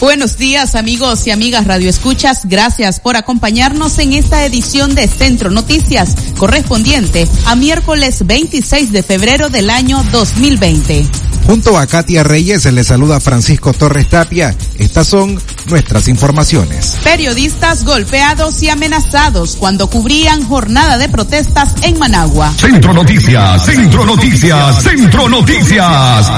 Buenos 0.00 0.38
días 0.38 0.76
amigos 0.76 1.26
y 1.26 1.32
amigas 1.32 1.66
Radio 1.66 1.90
Escuchas, 1.90 2.42
gracias 2.44 3.00
por 3.00 3.16
acompañarnos 3.16 3.98
en 3.98 4.12
esta 4.12 4.44
edición 4.44 4.94
de 4.94 5.08
Centro 5.08 5.50
Noticias, 5.50 6.14
correspondiente 6.36 7.26
a 7.46 7.56
miércoles 7.56 8.24
26 8.24 8.92
de 8.92 9.02
febrero 9.02 9.48
del 9.50 9.70
año 9.70 10.04
2020. 10.12 11.04
Junto 11.46 11.76
a 11.76 11.86
Katia 11.88 12.22
Reyes 12.22 12.62
se 12.62 12.70
le 12.70 12.84
saluda 12.84 13.18
Francisco 13.18 13.72
Torres 13.72 14.08
Tapia. 14.08 14.54
Estas 14.78 15.08
son 15.08 15.40
nuestras 15.66 16.06
informaciones. 16.06 16.98
Periodistas 17.02 17.84
golpeados 17.84 18.62
y 18.62 18.68
amenazados 18.68 19.56
cuando 19.56 19.90
cubrían 19.90 20.46
jornada 20.46 20.96
de 20.98 21.08
protestas 21.08 21.74
en 21.82 21.98
Managua. 21.98 22.52
Centro 22.52 22.92
Noticias, 22.92 23.64
Centro 23.64 24.04
Noticias, 24.04 24.82
Centro 24.82 25.28
Noticias. 25.28 26.30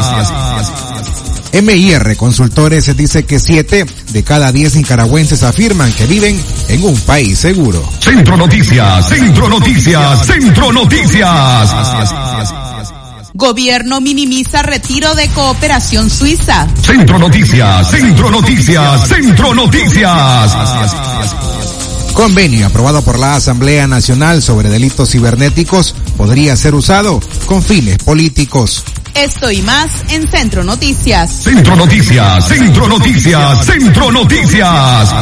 MIR 1.53 2.17
Consultores 2.17 2.97
dice 2.97 3.25
que 3.25 3.39
siete 3.39 3.87
de 4.13 4.23
cada 4.23 4.53
diez 4.53 4.77
nicaragüenses 4.77 5.43
afirman 5.43 5.93
que 5.93 6.07
viven 6.07 6.41
en 6.69 6.85
un 6.85 6.99
país 7.01 7.39
seguro. 7.39 7.83
Centro 7.99 8.37
Noticias, 8.37 9.09
Centro 9.09 9.49
Noticias, 9.49 10.27
Centro 10.27 10.73
Noticias. 10.73 11.75
Gobierno 13.35 14.01
minimiza 14.01 14.63
retiro 14.63 15.15
de 15.15 15.29
cooperación 15.29 16.11
suiza. 16.11 16.69
Centro 16.83 17.19
Noticias, 17.19 17.91
Centro 17.91 18.31
Noticias, 18.31 19.09
Centro 19.09 19.55
Noticias. 19.55 20.57
Convenio 22.13 22.67
aprobado 22.67 23.03
por 23.03 23.19
la 23.19 23.37
Asamblea 23.37 23.87
Nacional 23.87 24.43
sobre 24.43 24.69
delitos 24.69 25.11
cibernéticos 25.11 25.95
podría 26.17 26.55
ser 26.55 26.75
usado 26.75 27.21
con 27.47 27.63
fines 27.63 27.99
políticos. 27.99 28.85
Esto 29.15 29.51
y 29.51 29.63
más 29.63 29.91
en 30.09 30.31
Centro 30.31 30.65
Noticias. 30.65 31.43
Centro 31.43 31.77
Noticias, 31.77 32.49
Centro 32.49 32.89
Noticias, 32.89 33.67
Centro 33.67 34.13
Noticias. 34.13 35.13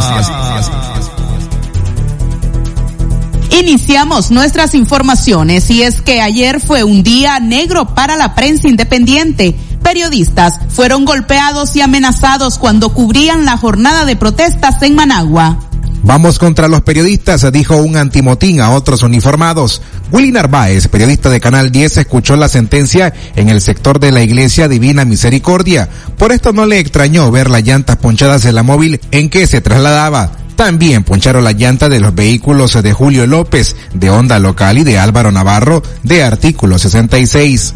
Iniciamos 3.50 4.30
nuestras 4.30 4.74
informaciones 4.74 5.70
y 5.70 5.82
es 5.82 6.02
que 6.02 6.20
ayer 6.20 6.60
fue 6.60 6.84
un 6.84 7.02
día 7.02 7.40
negro 7.40 7.94
para 7.94 8.16
la 8.16 8.34
prensa 8.34 8.68
independiente. 8.68 9.56
Periodistas 9.82 10.54
fueron 10.68 11.04
golpeados 11.04 11.74
y 11.74 11.80
amenazados 11.80 12.58
cuando 12.58 12.92
cubrían 12.92 13.44
la 13.44 13.56
jornada 13.56 14.04
de 14.04 14.16
protestas 14.16 14.82
en 14.82 14.94
Managua. 14.94 15.67
Vamos 16.08 16.38
contra 16.38 16.68
los 16.68 16.80
periodistas, 16.80 17.52
dijo 17.52 17.76
un 17.76 17.98
antimotín 17.98 18.62
a 18.62 18.70
otros 18.70 19.02
uniformados. 19.02 19.82
Willy 20.10 20.32
Narváez, 20.32 20.88
periodista 20.88 21.28
de 21.28 21.38
Canal 21.38 21.70
10, 21.70 21.98
escuchó 21.98 22.34
la 22.34 22.48
sentencia 22.48 23.12
en 23.36 23.50
el 23.50 23.60
sector 23.60 24.00
de 24.00 24.10
la 24.10 24.22
Iglesia 24.22 24.68
Divina 24.68 25.04
Misericordia. 25.04 25.86
Por 26.16 26.32
esto 26.32 26.54
no 26.54 26.64
le 26.64 26.78
extrañó 26.78 27.30
ver 27.30 27.50
las 27.50 27.62
llantas 27.62 27.96
ponchadas 27.96 28.46
en 28.46 28.54
la 28.54 28.62
móvil 28.62 29.02
en 29.10 29.28
que 29.28 29.46
se 29.46 29.60
trasladaba. 29.60 30.32
También 30.56 31.04
poncharon 31.04 31.44
la 31.44 31.52
llanta 31.52 31.90
de 31.90 32.00
los 32.00 32.14
vehículos 32.14 32.82
de 32.82 32.92
Julio 32.94 33.26
López, 33.26 33.76
de 33.92 34.08
Onda 34.08 34.38
Local 34.38 34.78
y 34.78 34.84
de 34.84 34.98
Álvaro 34.98 35.30
Navarro, 35.30 35.82
de 36.04 36.22
artículo 36.22 36.78
66 36.78 37.74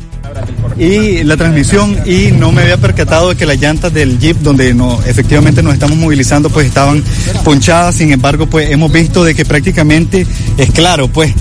y 0.78 1.22
la 1.24 1.36
transmisión 1.36 1.96
y 2.06 2.32
no 2.32 2.52
me 2.52 2.62
había 2.62 2.76
percatado 2.76 3.30
de 3.30 3.36
que 3.36 3.46
las 3.46 3.58
llantas 3.58 3.92
del 3.92 4.18
Jeep 4.18 4.38
donde 4.38 4.74
no, 4.74 5.00
efectivamente 5.04 5.62
nos 5.62 5.74
estamos 5.74 5.96
movilizando 5.96 6.50
pues 6.50 6.66
estaban 6.66 7.02
ponchadas, 7.44 7.96
sin 7.96 8.12
embargo 8.12 8.46
pues 8.46 8.70
hemos 8.70 8.90
visto 8.90 9.24
de 9.24 9.34
que 9.34 9.44
prácticamente 9.44 10.26
es 10.56 10.70
claro 10.70 11.08
pues 11.08 11.32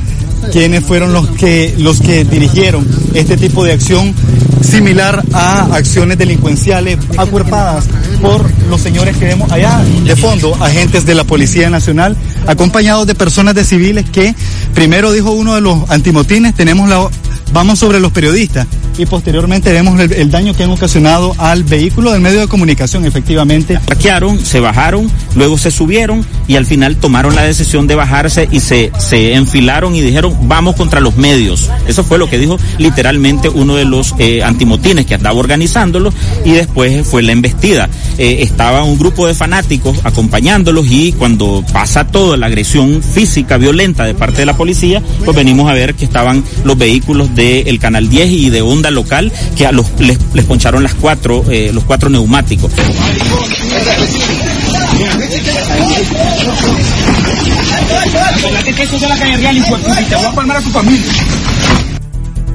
quienes 0.52 0.84
fueron 0.84 1.14
los 1.14 1.28
que 1.30 1.76
los 1.78 2.02
que 2.02 2.24
dirigieron 2.24 2.88
este 3.14 3.38
tipo 3.38 3.64
de 3.64 3.74
acción 3.74 4.14
similar 4.62 5.24
a 5.34 5.76
acciones 5.76 6.18
delincuenciales 6.18 6.98
acuerpadas 7.18 7.86
por 8.22 8.50
los 8.70 8.82
señores 8.82 9.18
que 9.18 9.26
vemos 9.26 9.52
allá 9.52 9.82
de 10.04 10.16
fondo, 10.16 10.56
agentes 10.62 11.06
de 11.06 11.16
la 11.16 11.24
Policía 11.24 11.70
Nacional, 11.70 12.16
acompañados 12.48 13.08
de 13.08 13.16
personas 13.16 13.56
de 13.56 13.66
civiles 13.66 14.10
que 14.10 14.36
primero 14.74 15.12
dijo 15.12 15.32
uno 15.32 15.56
de 15.56 15.62
los 15.62 15.90
antimotines, 15.90 16.54
tenemos 16.54 16.90
la 16.90 17.08
vamos 17.54 17.80
sobre 17.80 18.00
los 18.00 18.12
periodistas 18.12 18.68
y 19.02 19.06
posteriormente 19.08 19.72
vemos 19.72 20.00
el, 20.00 20.30
daño 20.30 20.54
que 20.54 20.64
han 20.64 20.70
ocasionado 20.70 21.34
al 21.40 21.64
vehículo 21.64 22.12
del 22.12 22.22
medio 22.22 22.40
de 22.40 22.48
comunicación, 22.48 23.04
efectivamente. 23.06 23.80
Parquearon, 23.86 24.40
se 24.46 24.60
bajaron, 24.60 25.10
luego 25.36 25.58
se 25.58 25.72
subieron 25.72 26.24
y 26.48 26.56
al 26.56 26.68
final 26.68 26.98
tomaron 26.98 27.36
la 27.36 27.42
decisión 27.44 27.88
de 27.88 27.96
bajarse 27.96 28.48
y 28.52 28.60
se, 28.60 28.92
se 29.00 29.34
enfilaron 29.34 29.96
y 29.96 30.02
dijeron 30.02 30.38
vamos 30.48 30.76
contra 30.76 31.00
los 31.00 31.18
medios. 31.18 31.70
Eso 31.88 32.04
fue 32.04 32.20
lo 32.20 32.30
que 32.30 32.38
dijo 32.38 32.60
literalmente 32.78 33.50
uno 33.50 33.76
de 33.76 33.86
los 33.86 34.14
eh, 34.20 34.44
antimotines 34.44 35.08
que 35.08 35.16
andaba 35.16 35.40
organizándolo 35.40 36.14
y 36.46 36.52
después 36.52 37.08
fue 37.08 37.24
la 37.24 37.32
embestida. 37.32 37.90
Eh, 38.20 38.38
estaba 38.42 38.84
un 38.84 39.00
grupo 39.00 39.26
de 39.26 39.34
fanáticos 39.34 39.98
acompañándolos 40.04 40.86
y 40.88 41.14
cuando 41.14 41.66
pasa 41.74 42.06
toda 42.06 42.38
la 42.38 42.46
agresión 42.46 43.02
física 43.02 43.58
violenta 43.58 44.06
de 44.06 44.14
parte 44.14 44.40
de 44.40 44.46
la 44.46 44.56
policía, 44.56 45.02
pues 45.26 45.36
venimos 45.36 45.70
a 45.70 45.74
ver 45.74 45.96
que 45.96 46.06
estaban 46.06 46.44
los 46.64 46.78
vehículos 46.78 47.34
del 47.34 47.80
Canal 47.80 48.08
10 48.08 48.30
y 48.30 48.50
de 48.52 48.62
Onda 48.62 48.91
Local 48.92 49.32
que 49.56 49.66
a 49.66 49.72
los, 49.72 49.88
les, 50.00 50.18
les 50.34 50.46
poncharon 50.46 50.84
las 50.84 50.94
cuatro, 50.96 51.44
eh, 51.50 51.72
los 51.74 51.84
cuatro 51.84 52.10
neumáticos. 52.10 52.72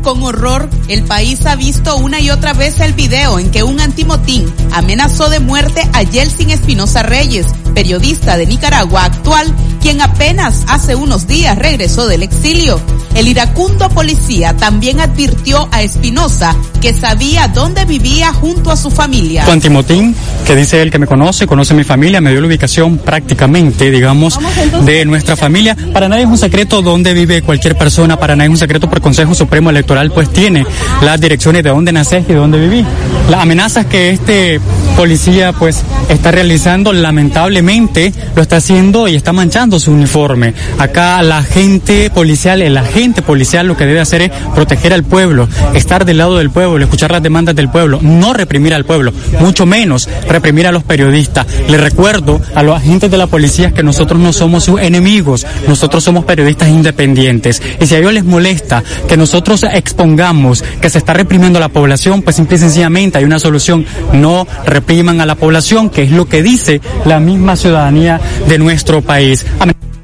Con 0.06 0.22
horror, 0.22 0.70
el 0.86 1.02
país 1.02 1.44
ha 1.46 1.56
visto 1.56 1.96
una 1.96 2.20
y 2.20 2.30
otra 2.30 2.52
vez 2.52 2.78
el 2.78 2.92
video 2.92 3.40
en 3.40 3.50
que 3.50 3.64
un 3.64 3.80
antimotín 3.80 4.46
amenazó 4.72 5.28
de 5.28 5.40
muerte 5.40 5.82
a 5.94 6.04
Yeltsin 6.04 6.50
Espinosa 6.50 7.02
Reyes, 7.02 7.48
periodista 7.74 8.36
de 8.36 8.46
Nicaragua 8.46 9.04
actual, 9.04 9.52
quien 9.82 10.00
apenas 10.00 10.64
hace 10.68 10.94
unos 10.94 11.26
días 11.26 11.58
regresó 11.58 12.06
del 12.06 12.22
exilio. 12.22 12.80
El 13.16 13.26
iracundo 13.26 13.88
policía 13.88 14.54
también 14.56 15.00
advirtió 15.00 15.68
a 15.72 15.82
Espinosa 15.82 16.54
que 16.80 16.92
sabía 16.92 17.48
dónde 17.48 17.84
vivía 17.84 18.32
junto 18.32 18.70
a 18.70 18.76
su 18.76 18.90
familia. 18.90 19.44
Antimotín, 19.50 20.14
que 20.46 20.54
dice 20.54 20.82
él 20.82 20.90
que 20.90 20.98
me 20.98 21.06
conoce, 21.06 21.46
conoce 21.46 21.74
mi 21.74 21.82
familia, 21.82 22.20
me 22.20 22.30
dio 22.30 22.40
la 22.40 22.46
ubicación 22.46 22.98
prácticamente, 22.98 23.90
digamos, 23.90 24.38
de 24.84 25.04
nuestra 25.04 25.34
familia. 25.34 25.76
Para 25.92 26.08
nadie 26.08 26.24
es 26.24 26.28
un 26.28 26.38
secreto 26.38 26.82
dónde 26.82 27.14
vive 27.14 27.42
cualquier 27.42 27.76
persona, 27.76 28.18
para 28.18 28.36
nadie 28.36 28.48
es 28.48 28.52
un 28.52 28.58
secreto 28.58 28.88
por 28.88 29.00
Consejo 29.00 29.34
Supremo 29.34 29.70
Electoral, 29.70 29.95
pues 30.12 30.30
tiene 30.30 30.66
las 31.02 31.20
direcciones 31.20 31.62
de 31.62 31.70
dónde 31.70 31.92
nací 31.92 32.16
y 32.16 32.22
de 32.22 32.34
dónde 32.34 32.58
viví. 32.58 32.84
Las 33.30 33.42
amenazas 33.42 33.86
que 33.86 34.10
este 34.10 34.60
policía 34.96 35.52
pues 35.52 35.82
está 36.08 36.30
realizando, 36.30 36.92
lamentablemente 36.92 38.12
lo 38.34 38.42
está 38.42 38.56
haciendo 38.56 39.08
y 39.08 39.14
está 39.14 39.32
manchando 39.32 39.80
su 39.80 39.92
uniforme. 39.92 40.54
Acá 40.78 41.22
la 41.22 41.42
gente 41.42 42.10
policial, 42.10 42.62
el 42.62 42.76
agente 42.76 43.22
policial 43.22 43.66
lo 43.66 43.76
que 43.76 43.86
debe 43.86 44.00
hacer 44.00 44.22
es 44.22 44.30
proteger 44.54 44.92
al 44.92 45.04
pueblo, 45.04 45.48
estar 45.74 46.04
del 46.04 46.18
lado 46.18 46.38
del 46.38 46.50
pueblo, 46.50 46.82
escuchar 46.84 47.10
las 47.10 47.22
demandas 47.22 47.56
del 47.56 47.68
pueblo, 47.68 47.98
no 48.02 48.32
reprimir 48.32 48.74
al 48.74 48.84
pueblo, 48.84 49.12
mucho 49.40 49.66
menos 49.66 50.08
reprimir 50.28 50.66
a 50.66 50.72
los 50.72 50.84
periodistas. 50.84 51.46
Le 51.68 51.78
recuerdo 51.78 52.40
a 52.54 52.62
los 52.62 52.76
agentes 52.76 53.10
de 53.10 53.18
la 53.18 53.26
policía 53.26 53.72
que 53.72 53.82
nosotros 53.82 54.20
no 54.20 54.32
somos 54.32 54.64
sus 54.64 54.80
enemigos, 54.80 55.46
nosotros 55.68 56.04
somos 56.04 56.24
periodistas 56.24 56.68
independientes. 56.68 57.60
Y 57.80 57.86
si 57.86 57.94
a 57.94 57.98
ellos 57.98 58.12
les 58.12 58.24
molesta 58.24 58.82
que 59.08 59.16
nosotros 59.16 59.64
expongamos 59.86 60.64
que 60.80 60.90
se 60.90 60.98
está 60.98 61.12
reprimiendo 61.12 61.58
a 61.58 61.60
la 61.60 61.68
población, 61.68 62.22
pues 62.22 62.36
simple 62.36 62.56
y 62.56 62.58
sencillamente 62.58 63.18
hay 63.18 63.24
una 63.24 63.38
solución, 63.38 63.86
no 64.12 64.46
repriman 64.64 65.20
a 65.20 65.26
la 65.26 65.36
población, 65.36 65.90
que 65.90 66.02
es 66.02 66.10
lo 66.10 66.26
que 66.26 66.42
dice 66.42 66.80
la 67.04 67.20
misma 67.20 67.54
ciudadanía 67.54 68.20
de 68.48 68.58
nuestro 68.58 69.00
país. 69.00 69.46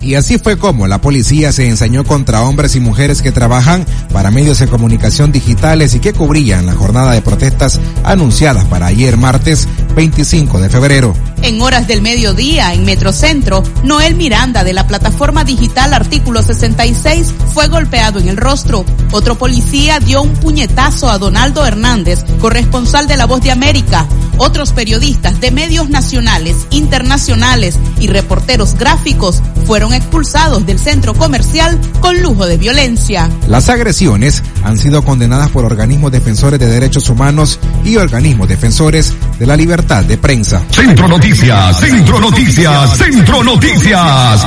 Y 0.03 0.17
así 0.17 0.39
fue 0.39 0.59
como 0.59 0.89
la 0.89 1.01
policía 1.01 1.53
se 1.53 1.69
ensañó 1.69 2.05
contra 2.05 2.43
hombres 2.43 2.75
y 2.75 2.81
mujeres 2.81 3.23
que 3.23 3.31
trabajan 3.31 3.87
para 4.13 4.33
medios 4.33 4.59
de 4.59 4.67
comunicación 4.67 5.31
digitales 5.31 5.95
y 5.95 6.01
que 6.01 6.13
cubrían 6.13 6.67
la 6.67 6.75
jornada 6.75 7.13
de 7.13 7.23
protestas 7.23 7.81
anunciadas 8.03 8.65
para 8.65 8.87
ayer 8.87 9.17
martes 9.17 9.69
25 9.95 10.61
de 10.61 10.69
febrero. 10.69 11.15
En 11.43 11.61
horas 11.61 11.87
del 11.89 12.03
mediodía, 12.03 12.73
en 12.73 12.85
Metrocentro, 12.85 13.63
Noel 13.85 14.15
Miranda 14.15 14.65
de 14.65 14.73
la 14.73 14.87
plataforma 14.87 15.45
digital 15.45 15.93
Artículo 15.93 16.43
66 16.43 17.35
fue 17.53 17.69
golpeado 17.69 18.19
en 18.19 18.29
el 18.29 18.37
rostro. 18.37 18.85
Otro 19.11 19.37
policía 19.37 19.99
dio 19.99 20.23
un 20.23 20.35
puñetazo 20.35 21.11
a 21.11 21.19
Donaldo 21.19 21.65
Hernández, 21.67 22.25
corresponsal 22.41 23.07
de 23.07 23.17
La 23.17 23.27
Voz 23.27 23.41
de 23.43 23.51
América. 23.51 24.07
Otros 24.39 24.73
periodistas 24.73 25.41
de 25.41 25.51
medios 25.51 25.91
nacionales, 25.91 26.57
internacionales 26.71 27.77
y 28.01 28.07
reporteros 28.07 28.75
gráficos 28.75 29.43
fueron 29.67 29.92
expulsados 29.95 30.65
del 30.67 30.79
centro 30.79 31.15
comercial 31.15 31.79
con 32.01 32.21
lujo 32.23 32.47
de 32.47 32.57
violencia. 32.57 33.29
Las 33.49 33.69
agresiones 33.69 34.43
han 34.65 34.79
sido 34.79 35.05
condenadas 35.05 35.51
por 35.51 35.65
organismos 35.65 36.13
defensores 36.13 36.61
de 36.61 36.67
derechos 36.67 37.09
humanos 37.09 37.59
y 37.85 37.97
organismos 37.97 38.49
defensores 38.49 39.15
de 39.39 39.47
la 39.47 39.57
libertad 39.57 40.05
de 40.05 40.19
prensa. 40.19 40.63
Centro 40.71 41.09
Noticias, 41.09 41.81
Centro 41.81 42.21
Noticias, 42.21 42.97
Centro 42.97 43.43
Noticias. 43.43 44.45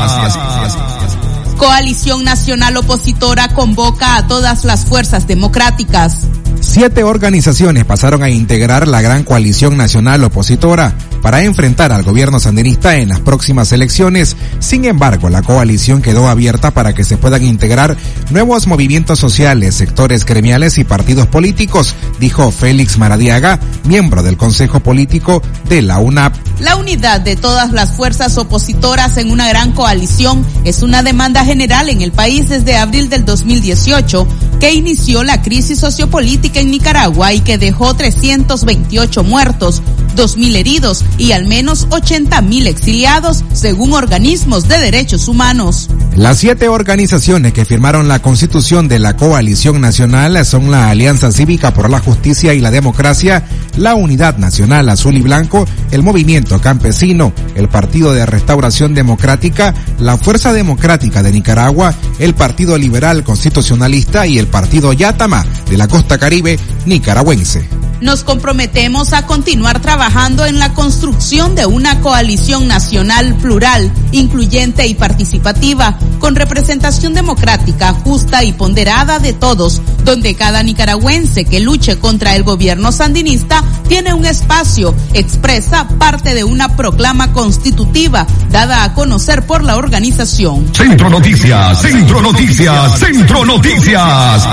Coalición 1.57 2.24
Nacional 2.24 2.75
Opositora 2.77 3.48
convoca 3.50 4.18
a 4.18 4.27
todas 4.27 4.65
las 4.65 4.86
fuerzas 4.86 5.25
democráticas. 5.25 6.27
Siete 6.62 7.03
organizaciones 7.03 7.86
pasaron 7.86 8.21
a 8.21 8.30
integrar 8.30 8.88
la 8.88 9.01
gran 9.01 9.24
coalición 9.24 9.77
nacional 9.77 10.24
opositora 10.24 10.94
para 11.21 11.42
enfrentar 11.42 11.92
al 11.92 12.03
gobierno 12.03 12.39
sandinista 12.39 12.97
en 12.97 13.09
las 13.09 13.19
próximas 13.21 13.71
elecciones. 13.71 14.36
Sin 14.59 14.86
embargo, 14.86 15.30
la 15.30 15.42
coalición 15.42 16.01
quedó 16.01 16.27
abierta 16.27 16.71
para 16.71 16.94
que 16.94 17.03
se 17.03 17.18
puedan 17.18 17.44
integrar 17.44 17.95
nuevos 18.30 18.68
movimientos 18.68 19.19
sociales, 19.19 19.75
sectores 19.75 20.25
gremiales 20.25 20.77
y 20.77 20.83
partidos 20.83 21.27
políticos, 21.27 21.95
dijo 22.19 22.51
Félix 22.51 22.98
Maradiaga, 22.98 23.59
miembro 23.86 24.21
del 24.21 24.38
Consejo 24.38 24.81
Político 24.81 25.41
de 25.69 25.81
la 25.81 26.00
UNAP. 26.00 26.36
La 26.59 26.75
unidad 26.75 27.21
de 27.21 27.36
todas 27.36 27.71
las 27.71 27.91
fuerzas 27.91 28.38
opositoras 28.38 29.18
en 29.18 29.31
una 29.31 29.48
gran 29.48 29.71
coalición 29.71 30.45
es 30.63 30.83
una 30.83 31.03
demanda 31.03 31.44
general 31.44 31.89
en 31.89 32.01
el 32.01 32.12
país 32.12 32.50
desde 32.50 32.77
abril 32.77 33.09
del 33.09 33.25
2018, 33.25 34.27
que 34.59 34.74
inició 34.74 35.24
la 35.24 35.41
crisis 35.41 35.80
sociopolítica 35.80 36.34
en 36.43 36.71
Nicaragua 36.71 37.33
y 37.33 37.39
que 37.39 37.57
dejó 37.57 37.93
328 37.93 39.23
muertos, 39.23 39.81
2.000 40.15 40.55
heridos 40.55 41.03
y 41.17 41.31
al 41.31 41.45
menos 41.45 41.87
80.000 41.89 42.67
exiliados, 42.67 43.43
según 43.53 43.93
organismos 43.93 44.67
de 44.67 44.77
derechos 44.77 45.27
humanos. 45.27 45.89
Las 46.15 46.37
siete 46.37 46.67
organizaciones 46.67 47.53
que 47.53 47.65
firmaron 47.65 48.07
la 48.07 48.21
constitución 48.21 48.87
de 48.87 48.99
la 48.99 49.17
coalición 49.17 49.81
nacional 49.81 50.45
son 50.45 50.71
la 50.71 50.89
Alianza 50.89 51.31
Cívica 51.31 51.73
por 51.73 51.89
la 51.89 51.99
Justicia 51.99 52.53
y 52.53 52.61
la 52.61 52.71
Democracia, 52.71 53.43
la 53.77 53.95
Unidad 53.95 54.38
Nacional 54.38 54.88
Azul 54.89 55.17
y 55.17 55.21
Blanco, 55.21 55.65
el 55.91 56.03
Movimiento 56.03 56.61
Campesino, 56.61 57.33
el 57.55 57.67
Partido 57.67 58.13
de 58.13 58.25
Restauración 58.25 58.93
Democrática, 58.93 59.73
la 59.99 60.17
Fuerza 60.17 60.53
Democrática 60.53 61.23
de 61.23 61.31
Nicaragua, 61.31 61.93
el 62.19 62.33
Partido 62.33 62.77
Liberal 62.77 63.23
Constitucionalista 63.23 64.25
y 64.27 64.38
el 64.38 64.47
Partido 64.47 64.93
Yátama 64.93 65.45
de 65.69 65.77
la 65.77 65.88
Costa 65.88 66.17
Caribe 66.25 66.57
nicaragüense. 66.88 67.69
Nos 68.01 68.24
comprometemos 68.24 69.13
a 69.13 69.27
continuar 69.27 69.80
trabajando 69.80 70.44
en 70.48 70.57
la 70.57 70.74
construcción 70.74 71.54
de 71.54 71.68
una 71.68 72.01
coalición 72.01 72.68
nacional 72.68 73.36
plural, 73.36 73.94
incluyente 74.12 74.88
y 74.88 74.95
participativa, 74.95 76.00
con 76.19 76.36
representación 76.36 77.13
democrática, 77.13 77.94
justa 77.94 78.44
y 78.44 78.54
ponderada 78.54 79.19
de 79.19 79.33
todos, 79.33 79.83
donde 80.04 80.33
cada 80.33 80.63
nicaragüense 80.63 81.45
que 81.45 81.60
luche 81.60 82.00
contra 82.00 82.36
el 82.36 82.42
gobierno 82.42 82.92
sandinista 82.92 83.63
tiene 83.88 84.16
un 84.16 84.25
espacio, 84.25 84.95
expresa 85.13 85.88
parte 86.00 86.33
de 86.33 86.44
una 86.44 86.75
proclama 86.75 87.33
constitutiva 87.33 88.25
dada 88.50 88.83
a 88.83 88.95
conocer 88.95 89.45
por 89.45 89.63
la 89.63 89.77
organización. 89.77 90.74
Centro 90.74 91.07
Noticias, 91.07 91.81
Centro 91.83 92.19
Noticias, 92.19 93.00
Centro 93.00 93.45
Noticias. 93.45 94.44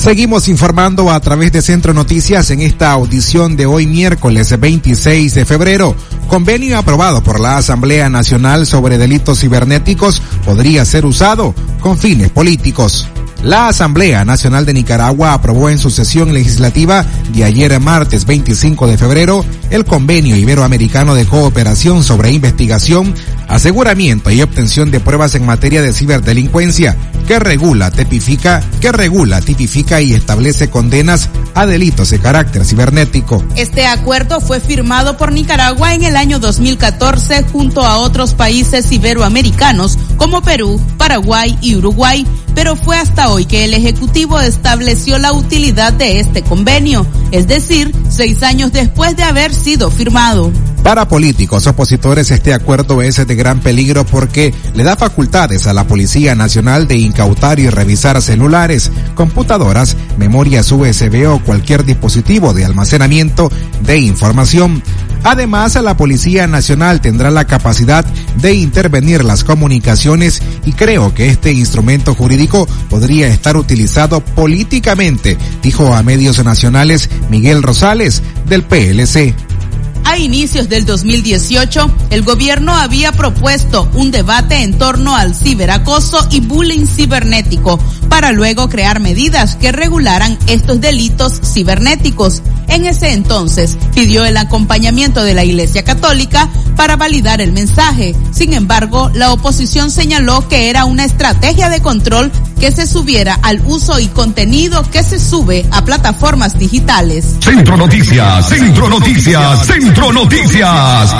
Seguimos 0.00 0.48
informando 0.48 1.10
a 1.10 1.20
través 1.20 1.52
de 1.52 1.60
Centro 1.60 1.92
Noticias 1.92 2.50
en 2.50 2.62
esta 2.62 2.90
audición 2.90 3.54
de 3.54 3.66
hoy 3.66 3.86
miércoles 3.86 4.58
26 4.58 5.34
de 5.34 5.44
febrero. 5.44 5.94
Convenio 6.26 6.78
aprobado 6.78 7.22
por 7.22 7.38
la 7.38 7.58
Asamblea 7.58 8.08
Nacional 8.08 8.64
sobre 8.64 8.96
delitos 8.96 9.40
cibernéticos 9.40 10.22
podría 10.46 10.86
ser 10.86 11.04
usado 11.04 11.54
con 11.80 11.98
fines 11.98 12.30
políticos. 12.30 13.06
La 13.42 13.68
Asamblea 13.68 14.24
Nacional 14.24 14.64
de 14.64 14.72
Nicaragua 14.72 15.34
aprobó 15.34 15.68
en 15.68 15.78
su 15.78 15.90
sesión 15.90 16.32
legislativa 16.32 17.04
de 17.34 17.44
ayer 17.44 17.78
martes 17.78 18.24
25 18.24 18.86
de 18.86 18.96
febrero 18.96 19.44
el 19.68 19.84
Convenio 19.84 20.34
Iberoamericano 20.34 21.14
de 21.14 21.26
Cooperación 21.26 22.04
sobre 22.04 22.32
Investigación, 22.32 23.14
Aseguramiento 23.50 24.30
y 24.30 24.42
Obtención 24.42 24.92
de 24.92 25.00
Pruebas 25.00 25.34
en 25.34 25.44
materia 25.44 25.82
de 25.82 25.92
ciberdelincuencia, 25.92 26.96
que 27.26 27.40
regula, 27.40 27.90
tipifica, 27.90 28.62
que 28.80 28.92
regula, 28.92 29.40
tipifica 29.40 30.00
y 30.00 30.14
establece 30.14 30.70
condenas 30.70 31.28
a 31.54 31.66
delitos 31.66 32.10
de 32.10 32.20
carácter 32.20 32.64
cibernético. 32.64 33.44
Este 33.56 33.86
acuerdo 33.86 34.40
fue 34.40 34.60
firmado 34.60 35.16
por 35.16 35.32
Nicaragua 35.32 35.94
en 35.94 36.04
el 36.04 36.16
año 36.16 36.38
2014 36.38 37.42
junto 37.52 37.84
a 37.84 37.98
otros 37.98 38.34
países 38.34 38.90
iberoamericanos 38.92 39.98
como 40.16 40.42
Perú, 40.42 40.80
Paraguay 40.96 41.58
y 41.60 41.74
Uruguay, 41.74 42.24
pero 42.60 42.76
fue 42.76 42.98
hasta 42.98 43.30
hoy 43.30 43.46
que 43.46 43.64
el 43.64 43.72
Ejecutivo 43.72 44.38
estableció 44.38 45.16
la 45.16 45.32
utilidad 45.32 45.94
de 45.94 46.20
este 46.20 46.42
convenio, 46.42 47.06
es 47.30 47.48
decir, 47.48 47.90
seis 48.10 48.42
años 48.42 48.70
después 48.70 49.16
de 49.16 49.22
haber 49.22 49.54
sido 49.54 49.90
firmado. 49.90 50.52
Para 50.82 51.08
políticos 51.08 51.66
opositores 51.66 52.30
este 52.30 52.52
acuerdo 52.52 53.00
es 53.00 53.26
de 53.26 53.34
gran 53.34 53.60
peligro 53.60 54.04
porque 54.04 54.52
le 54.74 54.84
da 54.84 54.94
facultades 54.96 55.66
a 55.66 55.72
la 55.72 55.86
Policía 55.86 56.34
Nacional 56.34 56.86
de 56.86 56.96
incautar 56.96 57.60
y 57.60 57.70
revisar 57.70 58.20
celulares, 58.20 58.90
computadoras, 59.14 59.96
memorias 60.18 60.70
USB 60.70 61.30
o 61.30 61.42
cualquier 61.42 61.86
dispositivo 61.86 62.52
de 62.52 62.66
almacenamiento 62.66 63.50
de 63.80 64.00
información. 64.00 64.82
Además, 65.22 65.74
la 65.82 65.96
Policía 65.96 66.46
Nacional 66.46 67.00
tendrá 67.00 67.30
la 67.30 67.46
capacidad 67.46 68.04
de 68.36 68.54
intervenir 68.54 69.24
las 69.24 69.44
comunicaciones 69.44 70.42
y 70.64 70.72
creo 70.72 71.14
que 71.14 71.28
este 71.28 71.52
instrumento 71.52 72.14
jurídico 72.14 72.66
podría 72.88 73.28
estar 73.28 73.56
utilizado 73.56 74.20
políticamente, 74.20 75.36
dijo 75.62 75.94
a 75.94 76.02
medios 76.02 76.42
nacionales 76.44 77.10
Miguel 77.28 77.62
Rosales 77.62 78.22
del 78.46 78.62
PLC. 78.62 79.34
A 80.04 80.18
inicios 80.18 80.68
del 80.68 80.86
2018, 80.86 81.90
el 82.10 82.22
gobierno 82.22 82.74
había 82.74 83.12
propuesto 83.12 83.88
un 83.94 84.10
debate 84.10 84.62
en 84.62 84.76
torno 84.76 85.14
al 85.14 85.34
ciberacoso 85.34 86.26
y 86.30 86.40
bullying 86.40 86.86
cibernético 86.86 87.78
para 88.08 88.32
luego 88.32 88.68
crear 88.68 89.00
medidas 89.00 89.56
que 89.56 89.72
regularan 89.72 90.38
estos 90.46 90.80
delitos 90.80 91.40
cibernéticos. 91.52 92.42
En 92.68 92.86
ese 92.86 93.12
entonces 93.12 93.78
pidió 93.94 94.24
el 94.24 94.36
acompañamiento 94.36 95.22
de 95.22 95.34
la 95.34 95.44
Iglesia 95.44 95.84
Católica 95.84 96.48
para 96.76 96.96
validar 96.96 97.40
el 97.40 97.52
mensaje. 97.52 98.14
Sin 98.32 98.52
embargo, 98.52 99.10
la 99.14 99.32
oposición 99.32 99.90
señaló 99.90 100.48
que 100.48 100.70
era 100.70 100.84
una 100.84 101.04
estrategia 101.04 101.68
de 101.68 101.82
control 101.82 102.32
que 102.60 102.70
se 102.70 102.86
subiera 102.86 103.38
al 103.42 103.62
uso 103.64 103.98
y 103.98 104.08
contenido 104.08 104.82
que 104.90 105.02
se 105.02 105.18
sube 105.18 105.66
a 105.70 105.82
plataformas 105.82 106.58
digitales. 106.58 107.36
Centro 107.40 107.76
Noticias, 107.76 108.48
Centro 108.50 108.88
Noticias, 108.88 109.66
Centro 109.66 110.12
Noticias. 110.12 111.14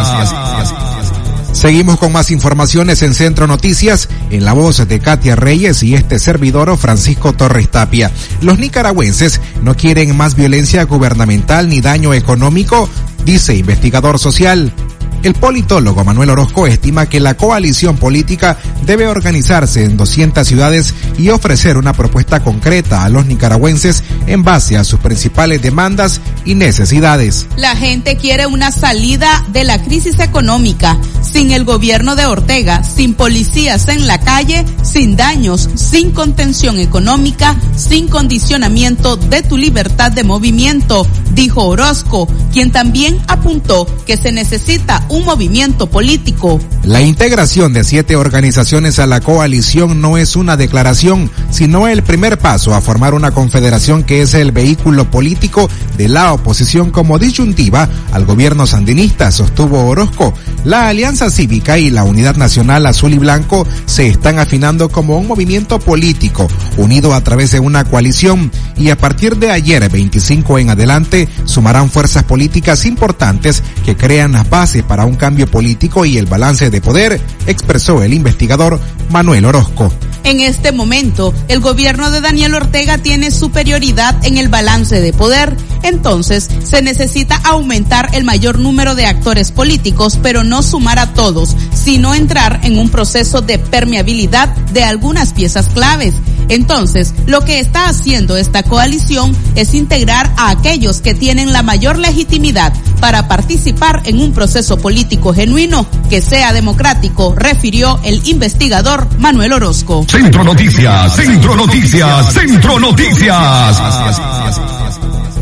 Seguimos 1.53 1.99
con 1.99 2.13
más 2.13 2.31
informaciones 2.31 3.03
en 3.03 3.15
Centro 3.15 3.47
Noticias, 3.47 4.09
en 4.31 4.45
la 4.45 4.53
voz 4.53 4.87
de 4.87 5.01
Katia 5.01 5.35
Reyes 5.35 5.83
y 5.83 5.95
este 5.95 6.19
servidor 6.19 6.77
Francisco 6.77 7.33
Torres 7.33 7.71
Tapia. 7.71 8.13
Los 8.43 8.59
nicaragüenses 8.59 9.41
no 9.63 9.75
quieren 9.75 10.17
más 10.17 10.37
violencia 10.37 10.85
gubernamental 10.85 11.71
ni 11.71 11.81
daño 11.81 12.13
económico, 12.13 12.89
dice 13.25 13.57
investigador 13.57 14.19
social. 14.19 14.73
El 15.23 15.35
politólogo 15.35 16.03
Manuel 16.03 16.31
Orozco 16.31 16.67
estima 16.67 17.07
que 17.07 17.21
la 17.21 17.37
coalición 17.37 17.99
política 17.99 18.57
debe 18.87 19.07
organizarse 19.07 19.85
en 19.85 19.99
200 19.99 20.47
ciudades 20.47 20.95
y 21.19 21.29
ofrecer 21.29 21.77
una 21.77 21.93
propuesta 21.93 22.41
concreta 22.43 23.05
a 23.05 23.11
los 23.11 23.27
nicaragüenses 23.27 24.03
en 24.27 24.43
base 24.43 24.79
a 24.79 24.85
sus 24.85 24.99
principales 25.01 25.61
demandas 25.61 26.23
y 26.47 26.55
necesidades. 26.55 27.47
La 27.57 27.77
gente 27.77 28.17
quiere 28.17 28.47
una 28.47 28.73
salida 28.73 29.45
de 29.53 29.65
la 29.65 29.83
crisis 29.83 30.19
económica, 30.21 30.97
sin 31.21 31.51
el 31.51 31.65
gobierno 31.65 32.17
de 32.17 32.25
Ortega, 32.25 32.83
sin 32.83 33.13
policías 33.13 33.89
en 33.89 34.07
la 34.07 34.21
calle, 34.21 34.65
sin 34.83 35.17
daños, 35.17 35.69
sin 35.75 36.13
contención 36.13 36.79
económica, 36.79 37.57
sin 37.77 38.09
condicionamiento 38.09 39.17
de 39.17 39.43
tu 39.43 39.59
libertad 39.59 40.13
de 40.13 40.25
movimiento, 40.25 41.07
dijo 41.35 41.67
Orozco, 41.67 42.27
quien 42.53 42.73
también 42.73 43.21
apuntó 43.29 43.87
que 44.07 44.17
se 44.17 44.33
necesita 44.33 45.05
un 45.11 45.25
movimiento 45.25 45.89
político. 45.89 46.61
La 46.85 47.03
integración 47.03 47.73
de 47.73 47.85
siete 47.85 48.17
organizaciones 48.17 48.99
a 48.99 49.07
la 49.07 49.21
coalición 49.21 50.01
no 50.01 50.17
es 50.17 50.37
una 50.37 50.57
declaración, 50.57 51.31
sino 51.51 51.89
el 51.89 52.03
primer 52.03 52.39
paso 52.39 52.75
a 52.75 52.81
formar 52.81 53.15
una 53.15 53.33
confederación 53.33 54.05
que 54.05 54.23
es 54.23 54.35
el 54.35 54.53
vehículo 54.53 55.11
político 55.11 55.69
de 55.99 56.09
la 56.09 56.33
oposición 56.33 56.91
como 56.91 57.19
disyuntiva 57.19 57.89
al 58.13 58.25
gobierno 58.25 58.67
sandinista, 58.67 59.33
sostuvo 59.33 59.85
Orozco. 59.87 60.33
La 60.65 60.89
Alianza 60.89 61.31
Cívica 61.31 61.79
y 61.79 61.91
la 61.91 62.05
Unidad 62.05 62.37
Nacional 62.37 62.87
Azul 62.87 63.13
y 63.13 63.19
Blanco 63.19 63.67
se 63.87 64.07
están 64.07 64.39
afinando 64.39 64.89
como 64.89 65.19
un 65.19 65.27
movimiento 65.27 65.81
político 65.81 66.47
unido 66.77 67.15
a 67.15 67.21
través 67.23 67.51
de 67.51 67.61
una 67.61 67.85
coalición 67.85 68.51
y 68.77 68.91
a 68.91 68.97
partir 68.97 69.37
de 69.37 69.51
ayer 69.51 69.89
25 69.89 70.59
en 70.59 70.71
adelante 70.71 71.29
sumarán 71.45 71.91
fuerzas 71.91 72.23
políticas 72.25 72.85
importantes 72.87 73.63
que 73.85 73.97
crean 73.97 74.33
las 74.33 74.49
bases 74.49 74.83
para 74.85 75.00
un 75.05 75.17
cambio 75.17 75.47
político 75.47 76.05
y 76.05 76.19
el 76.19 76.27
balance 76.27 76.71
de 76.71 76.81
poder, 76.81 77.21
expresó 77.47 78.03
el 78.03 78.15
investigador 78.15 78.81
Manuel 79.11 79.45
Orozco. 79.45 79.93
En 80.23 80.41
este 80.41 80.71
momento, 80.71 81.33
el 81.49 81.61
gobierno 81.61 82.11
de 82.11 82.21
Daniel 82.21 82.55
Ortega 82.55 82.99
tiene 82.99 83.31
superioridad 83.31 84.25
en 84.25 84.37
el 84.37 84.49
balance 84.49 85.01
de 85.01 85.13
poder. 85.13 85.57
Entonces, 85.83 86.49
se 86.63 86.83
necesita 86.83 87.37
aumentar 87.37 88.11
el 88.13 88.25
mayor 88.25 88.59
número 88.59 88.95
de 88.95 89.07
actores 89.07 89.51
políticos, 89.51 90.19
pero 90.23 90.45
no 90.45 90.63
sumar 90.63 90.99
a 90.99 91.15
todos, 91.15 91.57
sino 91.73 92.15
entrar 92.15 92.61
en 92.65 92.79
un 92.79 92.91
proceso 92.91 93.41
de 93.41 93.59
permeabilidad 93.59 94.49
de 94.73 94.85
algunas 94.85 95.33
piezas 95.33 95.69
claves. 95.69 96.15
Entonces, 96.51 97.15
lo 97.27 97.41
que 97.43 97.61
está 97.61 97.89
haciendo 97.89 98.37
esta 98.37 98.63
coalición 98.65 99.35
es 99.55 99.73
integrar 99.73 100.33
a 100.37 100.51
aquellos 100.51 101.01
que 101.01 101.15
tienen 101.15 101.53
la 101.53 101.63
mayor 101.63 101.97
legitimidad 101.99 102.73
para 103.01 103.29
participar 103.29 104.03
en 104.05 104.21
un 104.21 104.33
proceso 104.33 104.77
político 104.77 105.33
genuino 105.33 105.87
que 106.11 106.21
sea 106.21 106.53
democrático, 106.53 107.35
refirió 107.37 108.01
el 108.03 108.21
investigador 108.27 109.09
Manuel 109.19 109.53
Orozco. 109.53 110.05
Centro 110.09 110.45
Noticias, 110.45 111.15
Centro 111.15 111.55
Noticias, 111.55 112.33
Centro 112.33 112.79
Noticias. 112.81 113.81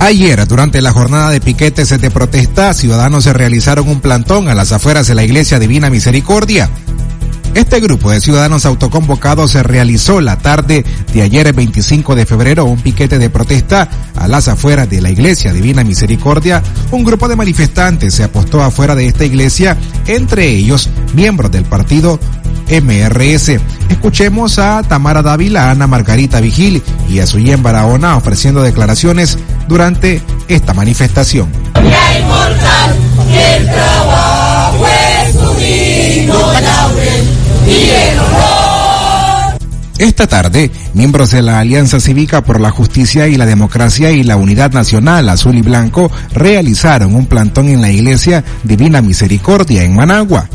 Ayer, 0.00 0.46
durante 0.46 0.80
la 0.80 0.92
jornada 0.92 1.30
de 1.30 1.40
piquetes 1.40 1.88
de 2.00 2.10
protesta, 2.10 2.72
ciudadanos 2.72 3.24
se 3.24 3.32
realizaron 3.32 3.88
un 3.88 4.00
plantón 4.00 4.48
a 4.48 4.54
las 4.54 4.70
afueras 4.72 5.08
de 5.08 5.14
la 5.14 5.24
Iglesia 5.24 5.58
Divina 5.58 5.90
Misericordia. 5.90 6.70
Este 7.54 7.80
grupo 7.80 8.10
de 8.10 8.20
ciudadanos 8.20 8.66
autoconvocados 8.66 9.52
se 9.52 9.62
realizó 9.62 10.20
la 10.20 10.36
tarde 10.38 10.84
de 11.12 11.22
ayer 11.22 11.52
25 11.52 12.14
de 12.14 12.26
febrero 12.26 12.64
un 12.64 12.80
piquete 12.80 13.18
de 13.18 13.30
protesta 13.30 13.88
a 14.16 14.28
las 14.28 14.48
afueras 14.48 14.88
de 14.88 15.00
la 15.00 15.10
iglesia 15.10 15.52
Divina 15.52 15.84
Misericordia. 15.84 16.62
Un 16.90 17.04
grupo 17.04 17.28
de 17.28 17.36
manifestantes 17.36 18.14
se 18.14 18.24
apostó 18.24 18.62
afuera 18.62 18.94
de 18.94 19.06
esta 19.06 19.24
iglesia, 19.24 19.76
entre 20.06 20.46
ellos 20.48 20.88
miembros 21.14 21.50
del 21.50 21.64
partido 21.64 22.20
MRS. 22.70 23.60
Escuchemos 23.88 24.58
a 24.58 24.82
Tamara 24.82 25.22
Dávila, 25.22 25.70
Ana 25.70 25.86
Margarita 25.86 26.40
Vigil 26.40 26.82
y 27.08 27.20
a 27.20 27.26
Suyen 27.26 27.62
Barahona 27.62 28.16
ofreciendo 28.16 28.62
declaraciones 28.62 29.38
durante 29.66 30.22
esta 30.48 30.74
manifestación. 30.74 31.48
el 33.34 33.66
esta 39.98 40.28
tarde, 40.28 40.70
miembros 40.94 41.32
de 41.32 41.42
la 41.42 41.58
Alianza 41.58 42.00
Cívica 42.00 42.42
por 42.42 42.60
la 42.60 42.70
Justicia 42.70 43.26
y 43.26 43.36
la 43.36 43.46
Democracia 43.46 44.10
y 44.10 44.22
la 44.22 44.36
Unidad 44.36 44.72
Nacional 44.72 45.28
Azul 45.28 45.56
y 45.56 45.62
Blanco 45.62 46.10
realizaron 46.32 47.14
un 47.14 47.26
plantón 47.26 47.68
en 47.68 47.80
la 47.80 47.90
Iglesia 47.90 48.44
Divina 48.62 49.02
Misericordia 49.02 49.82
en 49.82 49.96
Managua. 49.96 50.48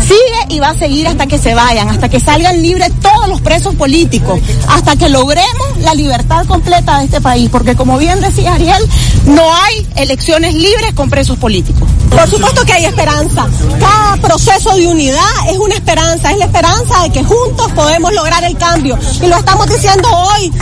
Sigue 0.00 0.54
y 0.54 0.60
va 0.60 0.70
a 0.70 0.74
seguir 0.74 1.06
hasta 1.08 1.26
que 1.26 1.38
se 1.38 1.54
vayan, 1.54 1.88
hasta 1.88 2.08
que 2.08 2.20
salgan 2.20 2.62
libres 2.62 2.90
todos 3.00 3.28
los 3.28 3.40
presos 3.42 3.74
políticos, 3.74 4.40
hasta 4.68 4.96
que 4.96 5.08
logremos 5.08 5.78
la 5.80 5.94
libertad 5.94 6.46
completa 6.46 6.98
de 6.98 7.04
este 7.04 7.20
país, 7.20 7.50
porque 7.50 7.74
como 7.74 7.98
bien 7.98 8.20
decía 8.20 8.54
Ariel, 8.54 8.82
no 9.26 9.42
hay 9.54 9.86
elecciones 9.96 10.54
libres 10.54 10.94
con 10.94 11.10
presos 11.10 11.38
políticos. 11.38 11.88
Por 12.10 12.28
supuesto 12.30 12.64
que 12.64 12.72
hay 12.72 12.84
esperanza. 12.86 13.46
Cada 13.78 14.16
proceso 14.16 14.74
de 14.74 14.86
unidad 14.86 15.50
es 15.50 15.58
una 15.58 15.74
esperanza, 15.74 16.30
es 16.30 16.38
la 16.38 16.46
esperanza 16.46 17.02
de 17.02 17.10
que 17.10 17.24
juntos 17.24 17.70
podemos 17.72 18.12
lograr 18.12 18.42
el 18.44 18.56
cambio. 18.56 18.98
Y 19.22 19.26
lo 19.26 19.36
estamos 19.36 19.68
diciendo 19.68 20.08
hoy, 20.10 20.52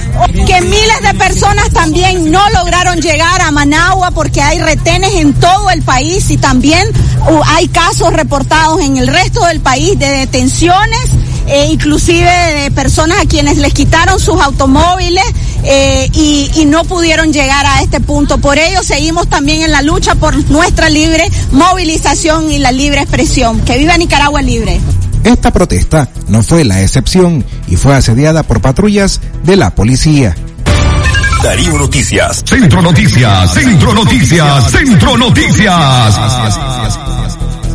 que 0.46 0.60
miles 0.60 1.02
de 1.02 1.14
personas 1.14 1.70
también 1.70 2.30
no 2.30 2.42
lograron 2.50 3.00
llegar 3.00 3.40
a 3.40 3.50
Managua 3.50 4.10
porque 4.10 4.42
hay 4.42 4.58
retenes 4.58 5.14
en 5.14 5.34
todo 5.34 5.70
el 5.70 5.82
país 5.82 6.30
y 6.30 6.36
también 6.36 6.86
uh, 7.28 7.40
hay 7.46 7.68
casos 7.68 8.12
reportados 8.12 8.80
en 8.80 8.96
el 8.96 9.06
resto 9.06 9.44
del 9.46 9.60
país 9.60 9.98
de 9.98 10.08
detenciones 10.08 11.00
e 11.46 11.66
inclusive 11.66 12.30
de 12.30 12.70
personas 12.70 13.18
a 13.20 13.26
quienes 13.26 13.58
les 13.58 13.74
quitaron 13.74 14.18
sus 14.18 14.40
automóviles 14.40 15.24
eh, 15.64 16.10
y, 16.12 16.50
y, 16.56 16.64
no 16.66 16.84
pudieron 16.84 17.32
llegar 17.32 17.64
a 17.66 17.82
este 17.82 18.00
punto. 18.00 18.38
Por 18.38 18.58
ello 18.58 18.82
seguimos 18.82 19.28
también 19.28 19.62
en 19.62 19.72
la 19.72 19.82
lucha 19.82 20.14
por 20.14 20.36
nuestra 20.50 20.88
libre 20.88 21.30
movilización 21.52 22.50
y 22.50 22.58
la 22.58 22.72
libre 22.72 23.00
expresión. 23.00 23.60
Que 23.60 23.78
viva 23.78 23.96
Nicaragua 23.96 24.42
libre. 24.42 24.80
Esta 25.24 25.50
protesta 25.50 26.08
no 26.28 26.42
fue 26.42 26.64
la 26.64 26.82
excepción 26.82 27.44
y 27.66 27.76
fue 27.76 27.96
asediada 27.96 28.42
por 28.42 28.60
patrullas 28.60 29.20
de 29.42 29.56
la 29.56 29.74
policía. 29.74 30.36
Darío 31.42 31.78
Noticias. 31.78 32.42
Centro 32.44 32.82
Noticias, 32.82 33.54
Centro 33.54 33.94
Noticias, 33.94 34.70
Centro 34.70 35.16
Noticias. 35.16 36.18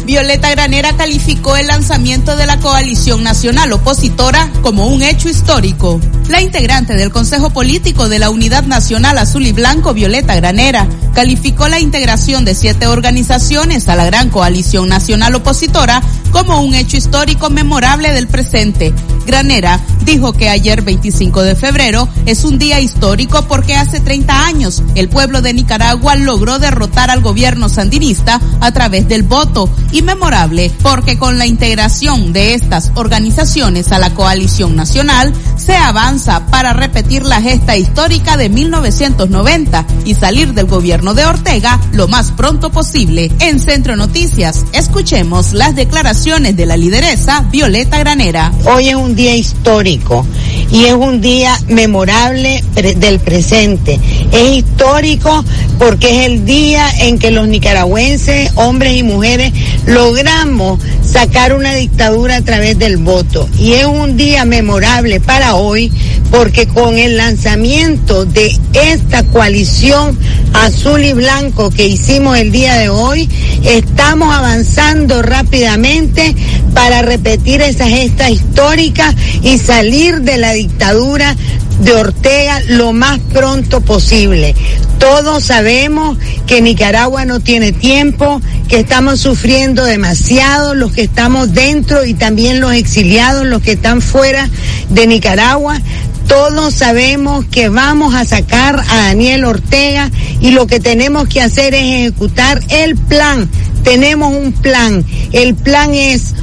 Violeta 0.10 0.50
Granera 0.50 0.98
calificó 0.98 1.56
el 1.56 1.68
lanzamiento 1.68 2.36
de 2.36 2.48
la 2.48 2.60
coalición 2.60 3.22
nacional 3.22 3.72
opositora 3.74 4.52
como 4.64 4.88
un 4.88 5.04
hecho 5.04 5.30
histórico. 5.30 6.02
La 6.30 6.42
integrante 6.42 6.96
del 6.96 7.12
Consejo 7.12 7.52
Político 7.52 8.10
de 8.10 8.18
la 8.18 8.32
Unidad 8.32 8.64
Nacional 8.64 9.20
Azul 9.20 9.46
y 9.46 9.52
Blanco, 9.52 9.94
Violeta 9.94 10.36
Granera, 10.36 10.88
calificó 11.14 11.68
la 11.68 11.80
integración 11.80 12.44
de 12.44 12.56
siete 12.56 12.88
organizaciones 12.88 13.88
a 13.88 13.96
la 13.96 14.06
gran 14.06 14.30
coalición 14.30 14.90
nacional 14.90 15.36
opositora 15.36 16.02
como 16.32 16.60
un 16.62 16.74
hecho 16.74 16.98
histórico 16.98 17.52
memorable 17.52 18.12
del 18.12 18.28
presente. 18.28 18.94
Granera 19.28 19.80
dijo 20.06 20.34
que 20.34 20.50
ayer 20.50 20.82
25 20.82 21.44
de 21.44 21.56
febrero 21.56 22.10
es 22.26 22.44
un 22.46 22.58
día 22.58 22.80
histórico 22.80 23.44
porque 23.48 23.76
hace 23.76 24.00
30 24.00 24.46
años 24.46 24.82
el 24.96 25.08
pueblo 25.08 25.44
de 25.44 25.54
Nicaragua 25.54 26.16
logró 26.16 26.58
derrotar 26.58 27.12
al 27.12 27.22
gobierno 27.22 27.70
sandinista 27.70 28.42
a 28.60 28.72
través 28.72 29.08
del 29.08 29.22
voto 29.22 29.70
y 29.92 29.99
memorable 30.02 30.72
porque 30.82 31.18
con 31.18 31.38
la 31.38 31.46
integración 31.46 32.34
de 32.34 32.54
estas 32.54 32.92
organizaciones 32.96 33.92
a 33.92 34.00
la 34.00 34.14
coalición 34.14 34.76
nacional 34.76 35.34
se 35.58 35.76
avanza 35.76 36.46
para 36.48 36.74
repetir 36.74 37.24
la 37.24 37.42
gesta 37.42 37.78
histórica 37.78 38.38
de 38.38 38.50
1990 38.50 39.86
y 40.06 40.16
salir 40.16 40.54
del 40.54 40.68
gobierno 40.68 41.14
de 41.14 41.26
Ortega 41.26 41.80
lo 41.94 42.08
más 42.08 42.32
pronto 42.32 42.72
posible. 42.72 43.32
En 43.40 43.60
Centro 43.60 43.96
Noticias, 43.96 44.66
escuchemos 44.74 45.54
las 45.54 45.76
declaraciones 45.76 46.56
de 46.56 46.66
la 46.66 46.78
lideresa 46.78 47.42
Violeta 47.52 48.00
Granera. 48.00 48.52
Hoy 48.66 48.90
es 48.90 48.96
un 48.96 49.16
día 49.16 49.36
histórico 49.36 50.26
y 50.72 50.86
es 50.86 50.94
un 50.94 51.22
día 51.22 51.58
memorable 51.68 52.64
del 52.74 53.20
presente. 53.20 54.00
Es 54.32 54.58
histórico 54.58 55.44
porque 55.78 56.10
es 56.10 56.28
el 56.28 56.46
día 56.46 56.88
en 57.00 57.18
que 57.18 57.32
los 57.32 57.48
nicaragüenses, 57.48 58.52
hombres 58.56 58.96
y 58.98 59.04
mujeres, 59.04 59.52
logramos 59.86 60.80
sacar 61.04 61.56
una 61.56 61.74
dictadura 61.74 62.38
a 62.38 62.42
través 62.42 62.78
del 62.78 62.98
voto. 62.98 63.50
Y 63.58 63.74
es 63.74 63.86
un 63.86 64.18
día 64.18 64.46
memorable 64.46 65.20
para 65.20 65.56
hoy 65.56 65.92
porque 66.32 66.68
con 66.68 66.98
el 66.98 67.18
lanzamiento 67.18 68.26
de 68.26 68.56
esta 68.74 69.24
coalición 69.24 70.18
azul 70.54 71.04
y 71.04 71.14
blanco 71.14 71.70
que 71.70 71.88
hicimos 71.88 72.38
el 72.38 72.52
día 72.52 72.76
de 72.76 72.90
hoy, 72.90 73.28
estamos 73.64 74.34
avanzando 74.34 75.22
rápidamente 75.22 76.36
para 76.74 77.02
repetir 77.02 77.62
esa 77.62 77.88
gesta 77.88 78.30
histórica 78.30 79.14
y 79.44 79.58
salir 79.58 80.22
de 80.22 80.38
la 80.38 80.54
dictadura 80.60 81.36
de 81.82 81.94
Ortega 81.94 82.62
lo 82.68 82.92
más 82.92 83.20
pronto 83.34 83.82
posible. 83.82 84.56
Todos 85.00 85.46
sabemos 85.46 86.18
que 86.46 86.62
Nicaragua 86.62 87.24
no 87.24 87.40
tiene 87.40 87.72
tiempo, 87.72 88.42
que 88.68 88.80
estamos 88.80 89.22
sufriendo 89.22 89.86
demasiado 89.86 90.76
los 90.76 90.92
que 90.92 91.04
estamos 91.04 91.54
dentro 91.54 92.04
y 92.04 92.14
también 92.14 92.60
los 92.60 92.74
exiliados, 92.74 93.46
los 93.46 93.62
que 93.62 93.74
están 93.74 94.02
fuera 94.02 94.50
de 94.90 95.08
Nicaragua. 95.08 95.80
Todos 96.28 96.76
sabemos 96.76 97.46
que 97.46 97.70
vamos 97.70 98.14
a 98.14 98.26
sacar 98.26 98.80
a 98.80 98.98
Daniel 99.08 99.46
Ortega 99.46 100.12
y 100.42 100.52
lo 100.52 100.68
que 100.68 100.80
tenemos 100.80 101.28
que 101.30 101.42
hacer 101.42 101.74
es 101.74 101.82
ejecutar 101.82 102.62
el 102.70 102.98
plan. 102.98 103.50
Tenemos 103.84 104.34
un 104.34 104.52
plan. 104.52 105.06
El 105.32 105.56
plan 105.56 105.94
es 105.94 106.36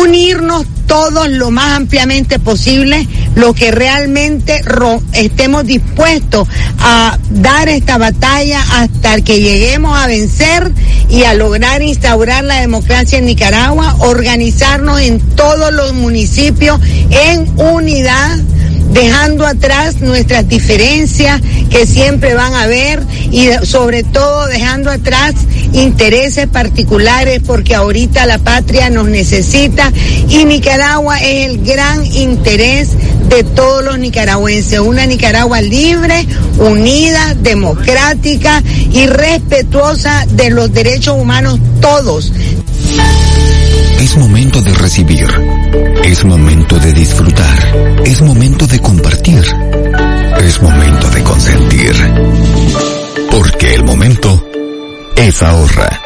unirnos 0.00 0.64
todos 0.90 1.30
lo 1.30 1.52
más 1.52 1.76
ampliamente 1.76 2.40
posible 2.40 3.06
lo 3.36 3.54
que 3.54 3.70
realmente 3.70 4.60
estemos 5.12 5.64
dispuestos 5.64 6.48
a 6.80 7.16
dar 7.30 7.68
esta 7.68 7.96
batalla 7.96 8.60
hasta 8.72 9.20
que 9.20 9.40
lleguemos 9.40 9.96
a 9.96 10.08
vencer 10.08 10.72
y 11.08 11.22
a 11.22 11.34
lograr 11.34 11.80
instaurar 11.82 12.42
la 12.42 12.60
democracia 12.60 13.18
en 13.18 13.26
Nicaragua, 13.26 13.94
organizarnos 14.00 15.00
en 15.00 15.20
todos 15.36 15.72
los 15.72 15.94
municipios 15.94 16.80
en 17.10 17.48
unidad 17.56 18.40
dejando 18.92 19.46
atrás 19.46 20.00
nuestras 20.00 20.48
diferencias 20.48 21.40
que 21.70 21.86
siempre 21.86 22.34
van 22.34 22.54
a 22.54 22.62
haber 22.62 23.02
y 23.30 23.48
sobre 23.62 24.02
todo 24.02 24.46
dejando 24.46 24.90
atrás 24.90 25.34
intereses 25.72 26.46
particulares 26.48 27.40
porque 27.46 27.74
ahorita 27.74 28.26
la 28.26 28.38
patria 28.38 28.90
nos 28.90 29.08
necesita 29.08 29.92
y 30.28 30.44
Nicaragua 30.44 31.18
es 31.18 31.46
el 31.46 31.64
gran 31.64 32.04
interés 32.06 32.90
de 33.28 33.44
todos 33.44 33.84
los 33.84 33.98
nicaragüenses, 33.98 34.80
una 34.80 35.06
Nicaragua 35.06 35.60
libre, 35.60 36.26
unida, 36.58 37.34
democrática 37.34 38.62
y 38.92 39.06
respetuosa 39.06 40.26
de 40.30 40.50
los 40.50 40.72
derechos 40.72 41.16
humanos 41.16 41.60
todos. 41.80 42.32
Es 44.00 44.16
momento 44.16 44.60
de 44.62 44.74
recibir. 44.74 45.28
Es 46.10 46.24
momento 46.24 46.76
de 46.80 46.92
disfrutar. 46.92 48.02
Es 48.04 48.20
momento 48.20 48.66
de 48.66 48.80
compartir. 48.80 49.44
Es 50.40 50.60
momento 50.60 51.08
de 51.08 51.22
consentir. 51.22 51.94
Porque 53.30 53.74
el 53.74 53.84
momento 53.84 54.44
es 55.14 55.40
ahorra. 55.40 56.02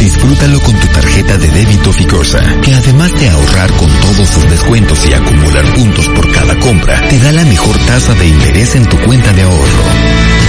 Disfrútalo 0.00 0.58
con 0.60 0.74
tu 0.80 0.86
tarjeta 0.86 1.36
de 1.36 1.48
débito 1.50 1.92
Ficosa, 1.92 2.40
que 2.62 2.74
además 2.74 3.12
de 3.20 3.28
ahorrar 3.28 3.70
con 3.72 3.90
todos 4.00 4.28
sus 4.30 4.48
descuentos 4.48 5.06
y 5.06 5.12
acumular 5.12 5.74
puntos 5.74 6.08
por 6.08 6.32
cada 6.32 6.58
compra, 6.58 7.08
te 7.10 7.18
da 7.18 7.32
la 7.32 7.44
mejor 7.44 7.76
tasa 7.80 8.14
de 8.14 8.26
interés 8.26 8.76
en 8.76 8.86
tu 8.86 8.98
cuenta 9.02 9.30
de 9.34 9.42
ahorro. 9.42 9.84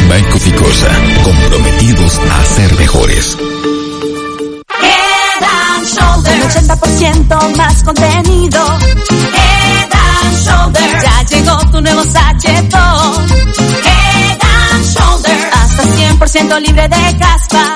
Banco 0.10 0.40
Ficosa, 0.40 0.90
comprometidos 1.22 2.18
a 2.18 2.46
ser 2.46 2.78
mejores. 2.78 3.38
80% 6.50 7.58
más 7.58 7.84
contenido. 7.84 8.60
Head 8.80 9.90
and 9.92 10.46
Shoulder. 10.46 11.02
Ya 11.02 11.24
llegó 11.24 11.58
tu 11.72 11.82
nuevo 11.82 12.04
sachetón. 12.06 13.28
Head 13.84 14.40
and 14.74 14.86
Shoulder. 14.86 15.50
Hasta 15.52 15.84
100% 15.84 16.62
libre 16.62 16.88
de 16.88 17.18
caspa. 17.18 17.76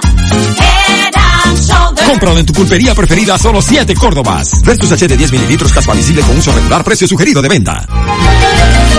Head 0.57 1.13
and 1.45 1.59
Shoulder. 1.59 2.05
Cómpralo 2.05 2.39
en 2.39 2.45
tu 2.45 2.53
pulpería 2.53 2.95
preferida 2.95 3.35
a 3.35 3.37
solo 3.37 3.61
7 3.61 3.93
Córdobas. 3.95 4.61
Resto 4.63 4.87
sachet 4.87 5.09
de 5.09 5.17
10 5.17 5.33
mililitros 5.33 5.73
caspa 5.73 5.93
visible 5.93 6.21
con 6.21 6.37
uso 6.37 6.53
regular, 6.53 6.83
precio 6.83 7.07
sugerido 7.07 7.41
de 7.41 7.49
venta. 7.49 7.85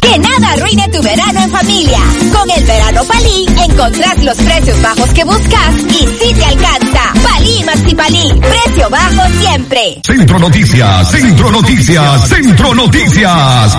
Que 0.00 0.18
nada 0.18 0.52
arruine 0.52 0.88
tu 0.88 1.02
verano 1.02 1.40
en 1.40 1.50
familia. 1.50 1.98
Con 2.32 2.50
el 2.50 2.64
verano 2.64 3.04
Palí 3.04 3.46
encontrás 3.64 4.22
los 4.22 4.36
precios 4.36 4.80
bajos 4.82 5.10
que 5.10 5.24
buscas 5.24 5.74
y 5.88 6.06
si 6.06 6.34
te 6.34 6.44
alcanza. 6.44 7.12
Palí 7.22 7.64
Maxi 7.64 7.94
Palí, 7.94 8.40
precio 8.40 8.90
bajo 8.90 9.22
siempre. 9.40 10.00
Centro 10.04 10.38
Noticias, 10.38 11.10
Centro 11.10 11.50
Noticias, 11.50 12.28
Centro 12.28 12.74
Noticias. 12.74 13.76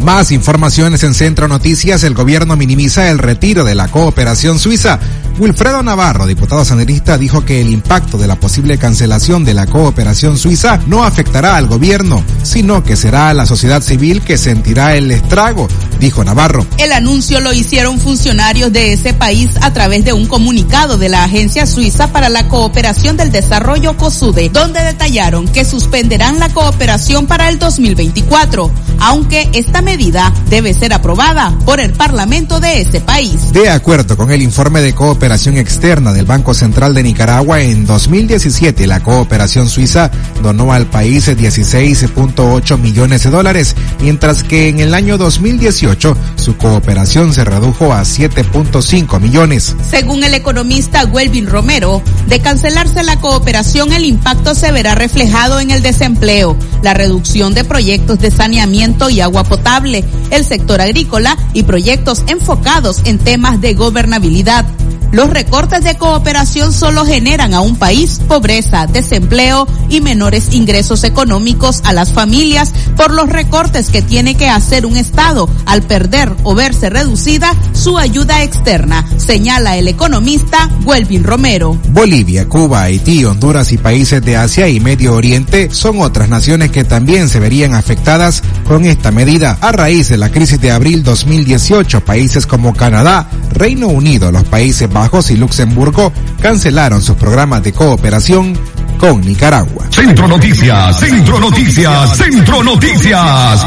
Más 0.00 0.32
informaciones 0.32 1.02
en 1.02 1.12
Centro 1.12 1.46
Noticias. 1.46 2.04
El 2.04 2.14
gobierno 2.14 2.56
minimiza 2.56 3.10
el 3.10 3.18
retiro 3.18 3.64
de 3.64 3.74
la 3.74 3.88
cooperación 3.88 4.58
suiza. 4.58 4.98
Wilfredo 5.40 5.82
Navarro, 5.82 6.26
diputado 6.26 6.66
sanderista, 6.66 7.16
dijo 7.16 7.46
que 7.46 7.62
el 7.62 7.70
impacto 7.70 8.18
de 8.18 8.26
la 8.26 8.38
posible 8.38 8.76
cancelación 8.76 9.42
de 9.42 9.54
la 9.54 9.64
cooperación 9.64 10.36
suiza 10.36 10.78
no 10.86 11.02
afectará 11.02 11.56
al 11.56 11.66
gobierno, 11.66 12.22
sino 12.42 12.84
que 12.84 12.94
será 12.94 13.30
a 13.30 13.34
la 13.34 13.46
sociedad 13.46 13.80
civil 13.80 14.20
que 14.20 14.36
sentirá 14.36 14.96
el 14.96 15.10
estrago, 15.10 15.66
dijo 15.98 16.22
Navarro. 16.24 16.66
El 16.76 16.92
anuncio 16.92 17.40
lo 17.40 17.54
hicieron 17.54 17.98
funcionarios 17.98 18.70
de 18.70 18.92
ese 18.92 19.14
país 19.14 19.52
a 19.62 19.72
través 19.72 20.04
de 20.04 20.12
un 20.12 20.26
comunicado 20.26 20.98
de 20.98 21.08
la 21.08 21.24
Agencia 21.24 21.64
Suiza 21.64 22.08
para 22.08 22.28
la 22.28 22.46
Cooperación 22.46 23.16
del 23.16 23.32
Desarrollo 23.32 23.96
COSUDE, 23.96 24.50
donde 24.50 24.84
detallaron 24.84 25.48
que 25.48 25.64
suspenderán 25.64 26.38
la 26.38 26.50
cooperación 26.50 27.26
para 27.26 27.48
el 27.48 27.58
2024, 27.58 28.70
aunque 28.98 29.48
esta 29.54 29.80
medida 29.80 30.34
debe 30.50 30.74
ser 30.74 30.92
aprobada 30.92 31.56
por 31.64 31.80
el 31.80 31.94
Parlamento 31.94 32.60
de 32.60 32.82
ese 32.82 33.00
país. 33.00 33.54
De 33.54 33.70
acuerdo 33.70 34.18
con 34.18 34.30
el 34.30 34.42
informe 34.42 34.82
de 34.82 34.94
cooperación 34.94 35.29
externa 35.30 36.12
del 36.12 36.26
Banco 36.26 36.54
Central 36.54 36.92
de 36.92 37.04
Nicaragua, 37.04 37.60
en 37.60 37.86
2017 37.86 38.88
la 38.88 39.00
cooperación 39.00 39.68
suiza 39.68 40.10
donó 40.42 40.72
al 40.72 40.86
país 40.86 41.28
16.8 41.28 42.78
millones 42.78 43.22
de 43.22 43.30
dólares, 43.30 43.76
mientras 44.00 44.42
que 44.42 44.68
en 44.68 44.80
el 44.80 44.92
año 44.92 45.18
2018 45.18 46.16
su 46.34 46.56
cooperación 46.56 47.32
se 47.32 47.44
redujo 47.44 47.92
a 47.92 48.02
7.5 48.02 49.20
millones. 49.20 49.76
Según 49.88 50.24
el 50.24 50.34
economista 50.34 51.04
Welvin 51.04 51.46
Romero, 51.46 52.02
de 52.26 52.40
cancelarse 52.40 53.04
la 53.04 53.20
cooperación 53.20 53.92
el 53.92 54.04
impacto 54.04 54.56
se 54.56 54.72
verá 54.72 54.96
reflejado 54.96 55.60
en 55.60 55.70
el 55.70 55.80
desempleo, 55.80 56.56
la 56.82 56.92
reducción 56.92 57.54
de 57.54 57.62
proyectos 57.62 58.18
de 58.18 58.32
saneamiento 58.32 59.10
y 59.10 59.20
agua 59.20 59.44
potable, 59.44 60.04
el 60.30 60.44
sector 60.44 60.80
agrícola 60.80 61.38
y 61.52 61.62
proyectos 61.62 62.24
enfocados 62.26 63.00
en 63.04 63.18
temas 63.18 63.60
de 63.60 63.74
gobernabilidad. 63.74 64.66
Los 65.12 65.28
recortes 65.28 65.82
de 65.82 65.96
cooperación 65.96 66.72
solo 66.72 67.04
generan 67.04 67.52
a 67.52 67.60
un 67.60 67.74
país 67.74 68.20
pobreza, 68.28 68.86
desempleo 68.86 69.66
y 69.88 70.00
menores 70.00 70.54
ingresos 70.54 71.02
económicos 71.02 71.80
a 71.82 71.92
las 71.92 72.12
familias 72.12 72.72
por 72.96 73.12
los 73.12 73.28
recortes 73.28 73.90
que 73.90 74.02
tiene 74.02 74.36
que 74.36 74.48
hacer 74.48 74.86
un 74.86 74.96
Estado 74.96 75.48
al 75.66 75.82
perder 75.82 76.32
o 76.44 76.54
verse 76.54 76.90
reducida 76.90 77.56
su 77.72 77.98
ayuda 77.98 78.44
externa, 78.44 79.04
señala 79.16 79.76
el 79.76 79.88
economista 79.88 80.70
Welvin 80.84 81.24
Romero. 81.24 81.76
Bolivia, 81.88 82.48
Cuba, 82.48 82.82
Haití, 82.82 83.24
Honduras 83.24 83.72
y 83.72 83.78
países 83.78 84.24
de 84.24 84.36
Asia 84.36 84.68
y 84.68 84.78
Medio 84.78 85.14
Oriente 85.14 85.70
son 85.72 86.00
otras 86.02 86.28
naciones 86.28 86.70
que 86.70 86.84
también 86.84 87.28
se 87.28 87.40
verían 87.40 87.74
afectadas 87.74 88.44
con 88.64 88.84
esta 88.84 89.10
medida. 89.10 89.58
A 89.60 89.72
raíz 89.72 90.08
de 90.08 90.18
la 90.18 90.30
crisis 90.30 90.60
de 90.60 90.70
abril 90.70 91.02
2018, 91.02 92.04
países 92.04 92.46
como 92.46 92.74
Canadá, 92.74 93.28
Reino 93.52 93.88
Unido, 93.88 94.30
los 94.30 94.44
Países 94.44 94.88
Bajos 94.88 94.99
y 95.30 95.36
Luxemburgo 95.36 96.12
cancelaron 96.42 97.00
sus 97.00 97.16
programas 97.16 97.62
de 97.62 97.72
cooperación 97.72 98.56
con 98.98 99.20
Nicaragua. 99.22 99.86
Centro 99.90 100.28
Noticias, 100.28 101.00
Centro 101.00 101.40
Noticias, 101.40 102.16
Centro 102.16 102.62
Noticias. 102.62 103.64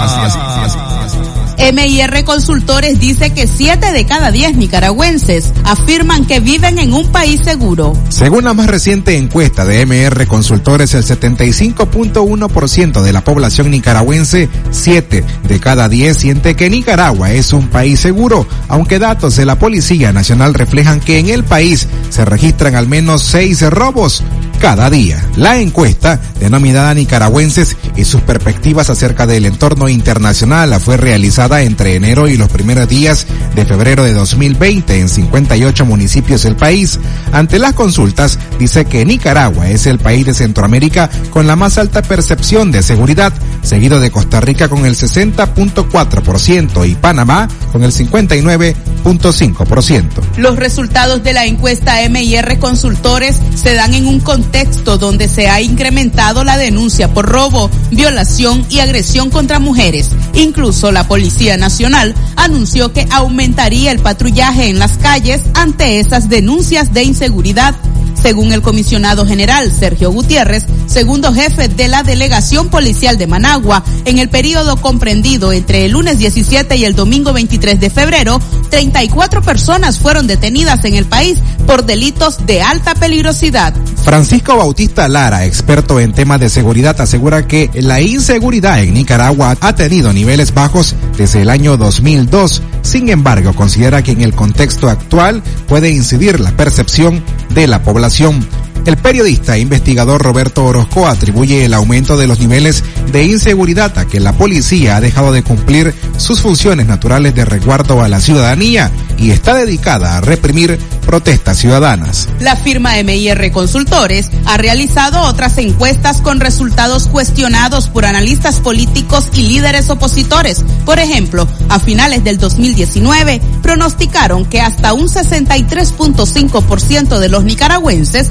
MIR 1.57 2.23
Consultores 2.23 2.99
dice 2.99 3.31
que 3.31 3.47
7 3.47 3.91
de 3.91 4.05
cada 4.05 4.31
10 4.31 4.57
nicaragüenses 4.57 5.53
afirman 5.63 6.25
que 6.25 6.39
viven 6.39 6.79
en 6.79 6.93
un 6.93 7.11
país 7.11 7.41
seguro. 7.43 7.93
Según 8.09 8.45
la 8.45 8.53
más 8.53 8.67
reciente 8.67 9.17
encuesta 9.17 9.65
de 9.65 9.85
MR 9.85 10.27
Consultores, 10.27 10.93
el 10.93 11.03
75.1% 11.03 13.01
de 13.01 13.13
la 13.13 13.23
población 13.23 13.71
nicaragüense, 13.71 14.49
7 14.71 15.23
de 15.47 15.59
cada 15.59 15.89
10 15.89 16.17
siente 16.17 16.55
que 16.55 16.69
Nicaragua 16.69 17.31
es 17.31 17.53
un 17.53 17.67
país 17.67 17.99
seguro, 17.99 18.47
aunque 18.67 18.99
datos 18.99 19.35
de 19.35 19.45
la 19.45 19.57
Policía 19.57 20.13
Nacional 20.13 20.53
reflejan 20.53 20.99
que 20.99 21.19
en 21.19 21.29
el 21.29 21.43
país 21.43 21.87
se 22.09 22.25
registran 22.25 22.75
al 22.75 22.87
menos 22.87 23.23
6 23.23 23.69
robos 23.69 24.23
cada 24.63 24.89
día. 24.89 25.21
La 25.35 25.59
encuesta, 25.59 26.21
denominada 26.39 26.93
Nicaragüenses 26.93 27.75
y 27.97 28.05
sus 28.05 28.21
perspectivas 28.21 28.89
acerca 28.89 29.27
del 29.27 29.45
entorno 29.45 29.89
internacional, 29.89 30.79
fue 30.79 30.95
realizada 30.95 31.63
entre 31.63 31.95
enero 31.95 32.29
y 32.29 32.37
los 32.37 32.47
primeros 32.47 32.87
días 32.87 33.27
de 33.55 33.65
febrero 33.65 34.05
de 34.05 34.13
2020 34.13 35.01
en 35.01 35.09
58 35.09 35.85
municipios 35.85 36.43
del 36.43 36.55
país. 36.55 36.97
Ante 37.33 37.59
las 37.59 37.73
consultas, 37.73 38.39
dice 38.57 38.85
que 38.85 39.03
Nicaragua 39.03 39.69
es 39.69 39.85
el 39.85 39.99
país 39.99 40.25
de 40.25 40.33
Centroamérica 40.33 41.09
con 41.29 41.45
la 41.45 41.57
más 41.57 41.77
alta 41.77 42.01
percepción 42.01 42.71
de 42.71 42.83
seguridad, 42.83 43.33
seguido 43.63 43.99
de 43.99 44.11
Costa 44.11 44.39
Rica 44.41 44.69
con 44.69 44.85
el 44.85 44.95
60.4% 44.95 46.89
y 46.89 46.95
Panamá 46.95 47.47
con 47.71 47.83
el 47.83 47.91
59.5%. 47.91 50.03
Los 50.37 50.57
resultados 50.57 51.23
de 51.23 51.33
la 51.33 51.45
encuesta 51.45 51.97
MIR 52.09 52.59
Consultores 52.59 53.39
se 53.55 53.73
dan 53.73 53.93
en 53.93 54.07
un 54.07 54.19
contexto 54.19 54.97
donde 54.97 55.27
se 55.27 55.49
ha 55.49 55.61
incrementado 55.61 56.43
la 56.43 56.57
denuncia 56.57 57.13
por 57.13 57.25
robo, 57.25 57.69
violación 57.91 58.65
y 58.69 58.79
agresión 58.79 59.29
contra 59.29 59.59
mujeres. 59.59 60.09
Incluso 60.33 60.91
la 60.91 61.07
Policía 61.07 61.57
Nacional 61.57 62.15
anunció 62.35 62.93
que 62.93 63.07
aumentaría 63.09 63.91
el 63.91 63.99
patrullaje 63.99 64.69
en 64.69 64.79
las 64.79 64.97
calles 64.97 65.41
ante 65.53 65.99
esas 65.99 66.29
denuncias 66.29 66.93
de 66.93 67.03
inseguridad 67.03 67.75
según 68.23 68.53
el 68.53 68.61
comisionado 68.61 69.27
general 69.27 69.69
Sergio 69.69 70.09
Gutiérrez, 70.09 70.65
segundo 70.87 71.33
jefe 71.33 71.67
de 71.67 71.89
la 71.89 72.03
delegación 72.03 72.69
policial 72.69 73.17
de 73.17 73.27
Managua, 73.27 73.83
en 74.05 74.17
el 74.17 74.29
periodo 74.29 74.77
comprendido 74.77 75.51
entre 75.51 75.83
el 75.83 75.91
lunes 75.91 76.17
17 76.19 76.77
y 76.77 76.85
el 76.85 76.95
domingo 76.95 77.33
23 77.33 77.81
de 77.81 77.89
febrero, 77.89 78.39
34 78.69 79.41
personas 79.41 79.99
fueron 79.99 80.25
detenidas 80.25 80.85
en 80.85 80.95
el 80.95 81.05
país 81.05 81.39
por 81.67 81.85
delitos 81.85 82.45
de 82.45 82.61
alta 82.61 82.95
peligrosidad. 82.95 83.73
Francisco 84.03 84.55
Bautista 84.55 85.07
Lara, 85.09 85.45
experto 85.45 85.99
en 85.99 86.13
temas 86.13 86.39
de 86.39 86.49
seguridad, 86.49 86.99
asegura 87.01 87.45
que 87.45 87.69
la 87.73 87.99
inseguridad 87.99 88.81
en 88.81 88.93
Nicaragua 88.93 89.57
ha 89.59 89.75
tenido 89.75 90.13
niveles 90.13 90.53
bajos 90.53 90.95
desde 91.17 91.41
el 91.41 91.49
año 91.49 91.75
2002. 91.75 92.61
Sin 92.83 93.09
embargo, 93.09 93.53
considera 93.53 94.01
que 94.01 94.11
en 94.11 94.21
el 94.21 94.33
contexto 94.33 94.89
actual 94.89 95.43
puede 95.67 95.89
incidir 95.89 96.39
la 96.39 96.51
percepción 96.51 97.23
de 97.53 97.67
la 97.67 97.83
población 97.83 98.45
el 98.85 98.97
periodista 98.97 99.55
e 99.55 99.59
investigador 99.59 100.21
Roberto 100.21 100.65
Orozco 100.65 101.07
atribuye 101.07 101.65
el 101.65 101.73
aumento 101.73 102.17
de 102.17 102.27
los 102.27 102.39
niveles 102.39 102.83
de 103.11 103.23
inseguridad 103.23 103.97
a 103.97 104.05
que 104.05 104.19
la 104.19 104.33
policía 104.33 104.97
ha 104.97 105.01
dejado 105.01 105.31
de 105.31 105.43
cumplir 105.43 105.93
sus 106.17 106.41
funciones 106.41 106.87
naturales 106.87 107.35
de 107.35 107.45
resguardo 107.45 108.01
a 108.01 108.09
la 108.09 108.19
ciudadanía 108.19 108.91
y 109.17 109.31
está 109.31 109.53
dedicada 109.53 110.17
a 110.17 110.21
reprimir 110.21 110.79
protestas 111.05 111.57
ciudadanas. 111.57 112.27
La 112.39 112.55
firma 112.55 112.93
MIR 113.03 113.51
Consultores 113.51 114.29
ha 114.45 114.57
realizado 114.57 115.21
otras 115.21 115.57
encuestas 115.57 116.21
con 116.21 116.39
resultados 116.39 117.07
cuestionados 117.07 117.89
por 117.89 118.05
analistas 118.05 118.59
políticos 118.59 119.27
y 119.33 119.43
líderes 119.43 119.89
opositores. 119.89 120.63
Por 120.85 120.99
ejemplo, 120.99 121.47
a 121.69 121.79
finales 121.79 122.23
del 122.23 122.37
2019 122.37 123.41
pronosticaron 123.61 124.45
que 124.45 124.61
hasta 124.61 124.93
un 124.93 125.07
63.5% 125.07 127.19
de 127.19 127.29
los 127.29 127.43
nicaragüenses 127.43 128.29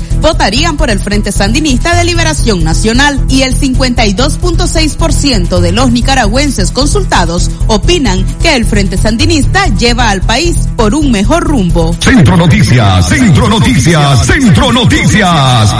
por 0.77 0.91
el 0.91 0.99
Frente 0.99 1.31
Sandinista 1.31 1.95
de 1.95 2.03
Liberación 2.03 2.65
Nacional 2.65 3.25
y 3.29 3.43
el 3.43 3.57
52.6% 3.57 5.61
de 5.61 5.71
los 5.71 5.93
nicaragüenses 5.93 6.73
consultados 6.73 7.49
opinan 7.69 8.27
que 8.41 8.57
el 8.57 8.65
Frente 8.65 8.97
Sandinista 8.97 9.69
lleva 9.69 10.11
al 10.11 10.21
país 10.21 10.57
por 10.77 10.97
un 10.97 11.13
mejor 11.13 11.45
rumbo. 11.45 11.95
Centro 12.01 12.37
Noticias, 12.37 13.09
Centro 13.09 13.49
Noticias, 13.49 14.27
Centro 14.27 14.73
Noticias. 14.73 15.73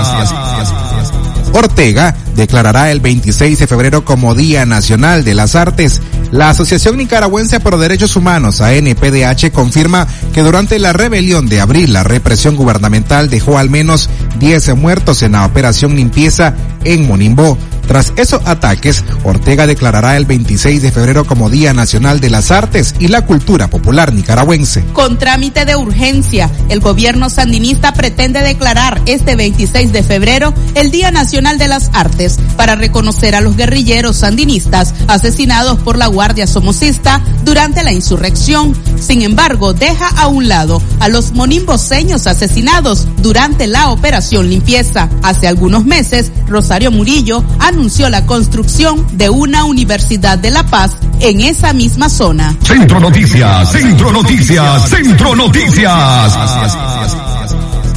Ortega 1.53 2.15
declarará 2.35 2.91
el 2.91 3.01
26 3.01 3.59
de 3.59 3.67
febrero 3.67 4.05
como 4.05 4.35
Día 4.35 4.67
Nacional 4.67 5.25
de 5.25 5.35
las 5.35 5.55
Artes. 5.55 6.01
La 6.31 6.51
Asociación 6.51 6.97
Nicaragüense 6.97 7.61
por 7.61 7.79
Derechos 7.79 8.17
Humanos, 8.17 8.61
ANPDH, 8.61 9.51
confirma 9.53 10.07
que 10.33 10.43
durante 10.43 10.79
la 10.79 10.93
rebelión 10.93 11.47
de 11.47 11.61
abril 11.61 11.93
la 11.93 12.05
represión 12.05 12.57
gubernamental 12.57 13.29
dejó 13.29 13.59
al 13.59 13.71
menos 13.71 14.09
10 14.39 14.77
muertos 14.77 15.23
en 15.23 15.33
la 15.33 15.45
operación 15.45 15.95
limpieza 15.95 16.55
en 16.85 17.07
Monimbo. 17.07 17.59
Tras 17.87 18.13
esos 18.17 18.41
ataques, 18.47 19.05
Ortega 19.25 19.67
declarará 19.67 20.17
el 20.17 20.25
26 20.25 20.83
de 20.83 20.93
febrero 20.93 21.25
como 21.25 21.51
Día 21.51 21.75
Nacional 21.75 22.21
de 22.21 22.31
las 22.31 22.51
Artes 22.51 22.95
y 22.99 23.09
la 23.09 23.27
Cultura 23.27 23.69
Popular 23.69 24.13
Nicaragüense. 24.13 24.85
Con 24.93 25.19
trámite 25.19 25.65
de 25.65 25.77
urgencia, 25.77 26.51
el 26.69 26.81
gobierno 26.81 27.29
sandinista 27.29 27.93
pretende 27.93 28.41
declarar 28.41 29.03
este 29.07 29.37
26 29.37 29.93
de 29.93 30.03
febrero 30.03 30.55
el 30.75 30.91
Día 30.91 31.11
Nacional 31.11 31.59
de 31.59 31.69
las 31.69 31.91
Artes 31.93 32.39
para 32.57 32.77
reconocer 32.77 33.35
a 33.35 33.41
los 33.41 33.57
guerrilleros 33.57 34.17
sandinistas 34.19 34.95
asesinados 35.09 35.79
por 35.79 35.99
la 35.99 36.07
Guardia 36.07 36.47
Somocista 36.47 37.21
durante 37.45 37.83
la 37.83 37.93
insurrección. 37.93 38.75
Sin 38.99 39.23
embargo, 39.23 39.73
deja 39.73 40.09
a 40.09 40.29
un 40.29 40.49
lado 40.49 40.81
a 41.01 41.09
los 41.09 41.33
monimboseños 41.33 42.27
asesinados 42.27 43.07
durante 43.19 43.67
la 43.67 43.91
operación 43.91 44.49
limpieza. 44.49 45.09
Hace 45.23 45.49
algunos 45.49 45.85
meses, 45.85 46.33
Rosario 46.47 46.91
Murillo 46.91 47.45
anunció 47.73 48.09
la 48.11 48.27
construcción 48.27 49.05
de 49.13 49.31
una 49.31 49.65
Universidad 49.65 50.39
de 50.39 50.51
La 50.51 50.65
Paz 50.65 50.93
en 51.21 51.41
esa 51.41 51.73
misma 51.73 52.09
zona. 52.09 52.57
Centro 52.63 53.01
Noticias, 53.01 53.73
Centro 53.73 54.13
Noticias, 54.13 54.89
Centro 54.89 55.35
Noticias. 55.35 56.37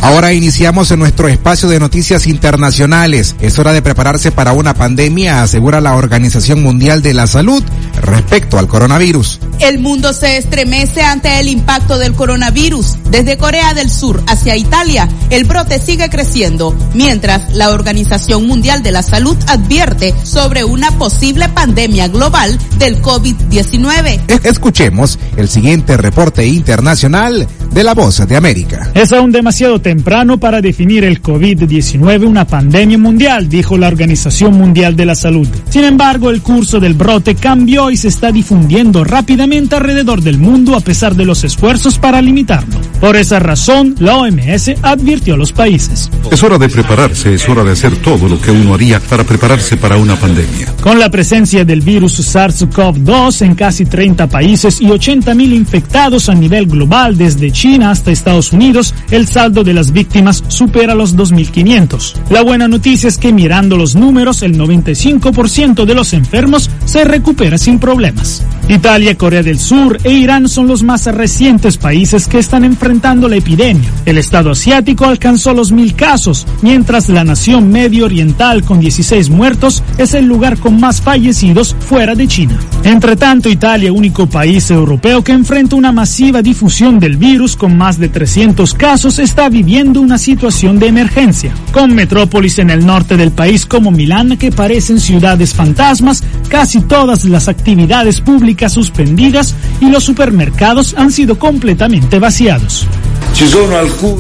Ahora 0.01 0.34
iniciamos 0.34 0.91
en 0.91 0.99
nuestro 0.99 1.27
espacio 1.27 1.67
de 1.69 1.79
noticias 1.79 2.27
internacionales. 2.27 3.36
Es 3.39 3.58
hora 3.60 3.73
de 3.73 3.81
prepararse 3.81 4.31
para 4.31 4.53
una 4.53 4.73
pandemia, 4.73 5.41
asegura 5.41 5.81
la 5.81 5.95
Organización 5.95 6.62
Mundial 6.62 7.01
de 7.01 7.13
la 7.13 7.27
Salud 7.27 7.63
respecto 8.01 8.60
al 8.60 8.67
coronavirus. 8.67 9.39
El 9.60 9.79
mundo 9.79 10.13
se 10.13 10.38
estremece 10.38 11.01
ante 11.01 11.39
el 11.39 11.47
impacto 11.47 11.97
del 11.97 12.13
coronavirus. 12.13 12.97
Desde 13.10 13.38
Corea 13.38 13.73
del 13.73 13.89
Sur 13.89 14.21
hacia 14.27 14.55
Italia, 14.55 15.08
el 15.29 15.45
brote 15.45 15.79
sigue 15.79 16.10
creciendo, 16.10 16.75
mientras 16.93 17.53
la 17.53 17.69
Organización 17.69 18.45
Mundial 18.47 18.84
de 18.84 18.91
la 18.91 19.03
Salud 19.03 19.38
advierte 19.47 20.13
sobre 20.23 20.63
una 20.63 20.91
posible 20.91 21.49
pandemia 21.49 22.08
global 22.08 22.58
del 22.77 23.01
COVID-19. 23.01 24.43
Escuchemos 24.43 25.17
el 25.38 25.47
siguiente 25.47 25.97
reporte 25.97 26.45
internacional 26.45 27.47
de 27.71 27.84
la 27.84 27.93
Voz 27.93 28.25
de 28.27 28.36
América. 28.36 28.91
Es 28.93 29.12
aún 29.12 29.31
demasiado 29.31 29.81
temprano 29.86 30.39
para 30.39 30.62
definir 30.62 31.04
el 31.04 31.21
COVID-19 31.21 32.26
una 32.26 32.48
pandemia 32.48 32.98
mundial, 32.98 33.48
dijo 33.48 33.78
la 33.78 33.88
Organización 33.88 34.58
Mundial 34.58 34.95
de 34.95 35.06
la 35.06 35.13
Salud. 35.13 35.48
Sin 35.69 35.84
embargo, 35.84 36.32
el 36.32 36.41
curso 36.41 36.80
del 36.80 36.95
brote 36.95 37.36
cambió 37.36 37.91
y 37.91 37.98
se 37.98 38.08
está 38.08 38.32
difundiendo 38.32 39.04
rápidamente 39.04 39.76
alrededor 39.76 40.24
del 40.24 40.39
mundo 40.39 40.76
a 40.76 40.80
pesar 40.80 41.13
de 41.15 41.26
los 41.26 41.43
esfuerzos 41.43 42.00
para 42.00 42.19
limitarlo. 42.19 42.80
Por 43.00 43.15
esa 43.15 43.38
razón, 43.38 43.93
la 44.00 44.17
OMS 44.17 44.71
advirtió 44.82 45.36
a 45.36 45.38
los 45.38 45.52
países. 45.52 46.10
Es 46.32 46.41
hora 46.41 46.58
de 46.58 46.67
prepararse, 46.67 47.36
es 47.36 47.48
hora 47.48 47.63
de 47.63 47.74
hacer 47.74 47.95
todo 47.98 48.28
lo 48.28 48.41
que 48.41 48.50
uno 48.50 48.74
haría 48.74 49.00
para 49.00 49.24
prepararse 49.24 49.78
para 49.78 49.98
una 49.98 50.15
pandemia. 50.15 50.74
Con 50.82 50.98
la 50.98 51.12
presencia 51.12 51.63
del 51.63 51.82
virus 51.82 52.19
SARS-CoV-2 52.36 53.45
en 53.45 53.54
casi 53.54 53.86
30 53.86 54.26
países 54.30 54.82
y 54.82 54.88
80.000 54.88 55.54
infectados 55.54 56.28
a 56.28 56.34
nivel 56.34 56.65
global 56.65 57.15
desde 57.15 57.52
China 57.52 57.91
hasta 57.91 58.10
Estados 58.10 58.52
Unidos, 58.52 58.95
el 59.12 59.28
saldo 59.28 59.63
de 59.63 59.74
las 59.75 59.91
víctimas 59.91 60.43
supera 60.47 60.95
los 60.95 61.15
2.500. 61.15 62.15
La 62.29 62.41
buena 62.41 62.67
noticia 62.67 63.07
es 63.07 63.17
que 63.17 63.33
mirando 63.33 63.77
los 63.77 63.95
números, 63.95 64.41
el 64.41 64.57
95% 64.57 65.85
de 65.85 65.93
los 65.93 66.13
enfermos 66.13 66.69
se 66.85 67.03
recupera 67.03 67.57
sin 67.57 67.79
problemas. 67.79 68.43
Italia, 68.67 69.15
Corea 69.15 69.43
del 69.43 69.59
Sur 69.59 69.99
e 70.03 70.11
Irán 70.11 70.49
son 70.49 70.67
los 70.67 70.81
más 70.81 71.05
recientes 71.05 71.77
países 71.77 72.27
que 72.27 72.39
están 72.39 72.63
enfrentando 72.63 73.27
la 73.27 73.35
epidemia. 73.35 73.89
El 74.05 74.17
Estado 74.17 74.51
asiático 74.51 75.05
alcanzó 75.05 75.53
los 75.53 75.71
mil 75.71 75.93
casos, 75.93 76.47
mientras 76.61 77.09
la 77.09 77.23
nación 77.23 77.69
medio 77.69 78.05
oriental 78.05 78.63
con 78.63 78.79
16 78.79 79.29
muertos 79.29 79.83
es 79.97 80.13
el 80.13 80.25
lugar 80.25 80.57
con 80.57 80.79
más 80.79 81.01
fallecidos 81.01 81.75
fuera 81.79 82.15
de 82.15 82.27
China. 82.27 82.57
Entre 82.83 83.15
tanto, 83.15 83.49
Italia, 83.49 83.93
único 83.93 84.27
país 84.27 84.71
europeo 84.71 85.23
que 85.23 85.33
enfrenta 85.33 85.75
una 85.75 85.91
masiva 85.91 86.41
difusión 86.41 86.99
del 86.99 87.17
virus 87.17 87.55
con 87.55 87.77
más 87.77 87.99
de 87.99 88.09
300 88.09 88.73
casos, 88.73 89.19
está 89.19 89.49
viviendo 89.49 89.64
una 89.65 90.19
situación 90.19 90.78
de 90.78 90.88
emergencia, 90.88 91.51
con 91.71 91.95
metrópolis 91.95 92.60
en 92.60 92.69
el 92.69 92.86
norte 92.86 93.17
del 93.17 93.32
país 93.32 93.65
como 93.65 93.89
Milán 93.89 94.38
que 94.38 94.51
parecen 94.51 94.99
ciudades 94.99 95.54
fantasmas, 95.54 96.23
casi 96.49 96.82
todas 96.82 97.25
las 97.25 97.47
actividades 97.47 98.21
públicas 98.21 98.73
suspendidas 98.73 99.56
y 99.82 99.89
los 99.89 100.04
supermercados 100.04 100.93
han 100.97 101.12
sido 101.12 101.39
completamente 101.39 102.19
vaciados. 102.19 102.88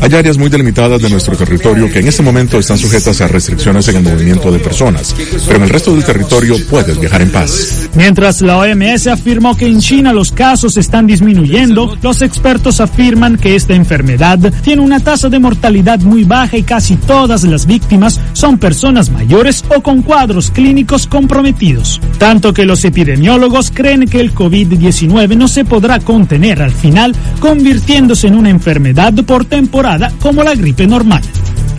Hay 0.01 0.13
áreas 0.13 0.37
muy 0.37 0.49
delimitadas 0.49 1.01
de 1.01 1.09
nuestro 1.09 1.35
territorio 1.35 1.89
que 1.89 1.99
en 1.99 2.07
este 2.07 2.21
momento 2.21 2.59
están 2.59 2.77
sujetas 2.77 3.21
a 3.21 3.27
restricciones 3.27 3.87
en 3.87 3.97
el 3.97 4.03
movimiento 4.03 4.51
de 4.51 4.59
personas, 4.59 5.15
pero 5.45 5.57
en 5.57 5.63
el 5.63 5.69
resto 5.69 5.93
del 5.93 6.03
territorio 6.03 6.55
puedes 6.69 6.99
viajar 6.99 7.21
en 7.21 7.31
paz. 7.31 7.89
Mientras 7.95 8.41
la 8.41 8.57
OMS 8.57 9.07
afirmó 9.07 9.55
que 9.55 9.67
en 9.67 9.79
China 9.79 10.13
los 10.13 10.31
casos 10.31 10.77
están 10.77 11.07
disminuyendo, 11.07 11.97
los 12.01 12.21
expertos 12.21 12.81
afirman 12.81 13.37
que 13.37 13.55
esta 13.55 13.73
enfermedad 13.73 14.37
tiene 14.61 14.81
una 14.81 14.99
tasa 14.99 15.29
de 15.29 15.39
mortalidad 15.39 15.99
muy 16.01 16.23
baja 16.23 16.57
y 16.57 16.63
casi 16.63 16.95
todas 16.95 17.43
las 17.43 17.65
víctimas 17.65 18.19
son 18.33 18.57
personas 18.57 19.09
mayores 19.09 19.63
o 19.75 19.81
con 19.81 20.01
cuadros 20.01 20.51
clínicos 20.51 21.07
comprometidos. 21.07 22.01
Tanto 22.17 22.53
que 22.53 22.65
los 22.65 22.83
epidemiólogos 22.83 23.71
creen 23.73 24.07
que 24.07 24.19
el 24.19 24.33
COVID-19 24.33 25.37
no 25.37 25.47
se 25.47 25.65
podrá 25.65 25.99
contener 25.99 26.61
al 26.61 26.71
final, 26.71 27.15
convirtiéndose 27.39 28.27
en 28.27 28.35
una 28.35 28.49
enfermedad 28.95 29.25
por 29.25 29.45
temporada 29.45 30.11
como 30.21 30.43
la 30.43 30.55
gripe 30.55 30.87
normal. 30.87 31.21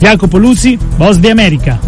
Jacopo 0.00 0.38
Luzzi, 0.38 0.78
Voz 0.98 1.20
de 1.20 1.30
América. 1.30 1.78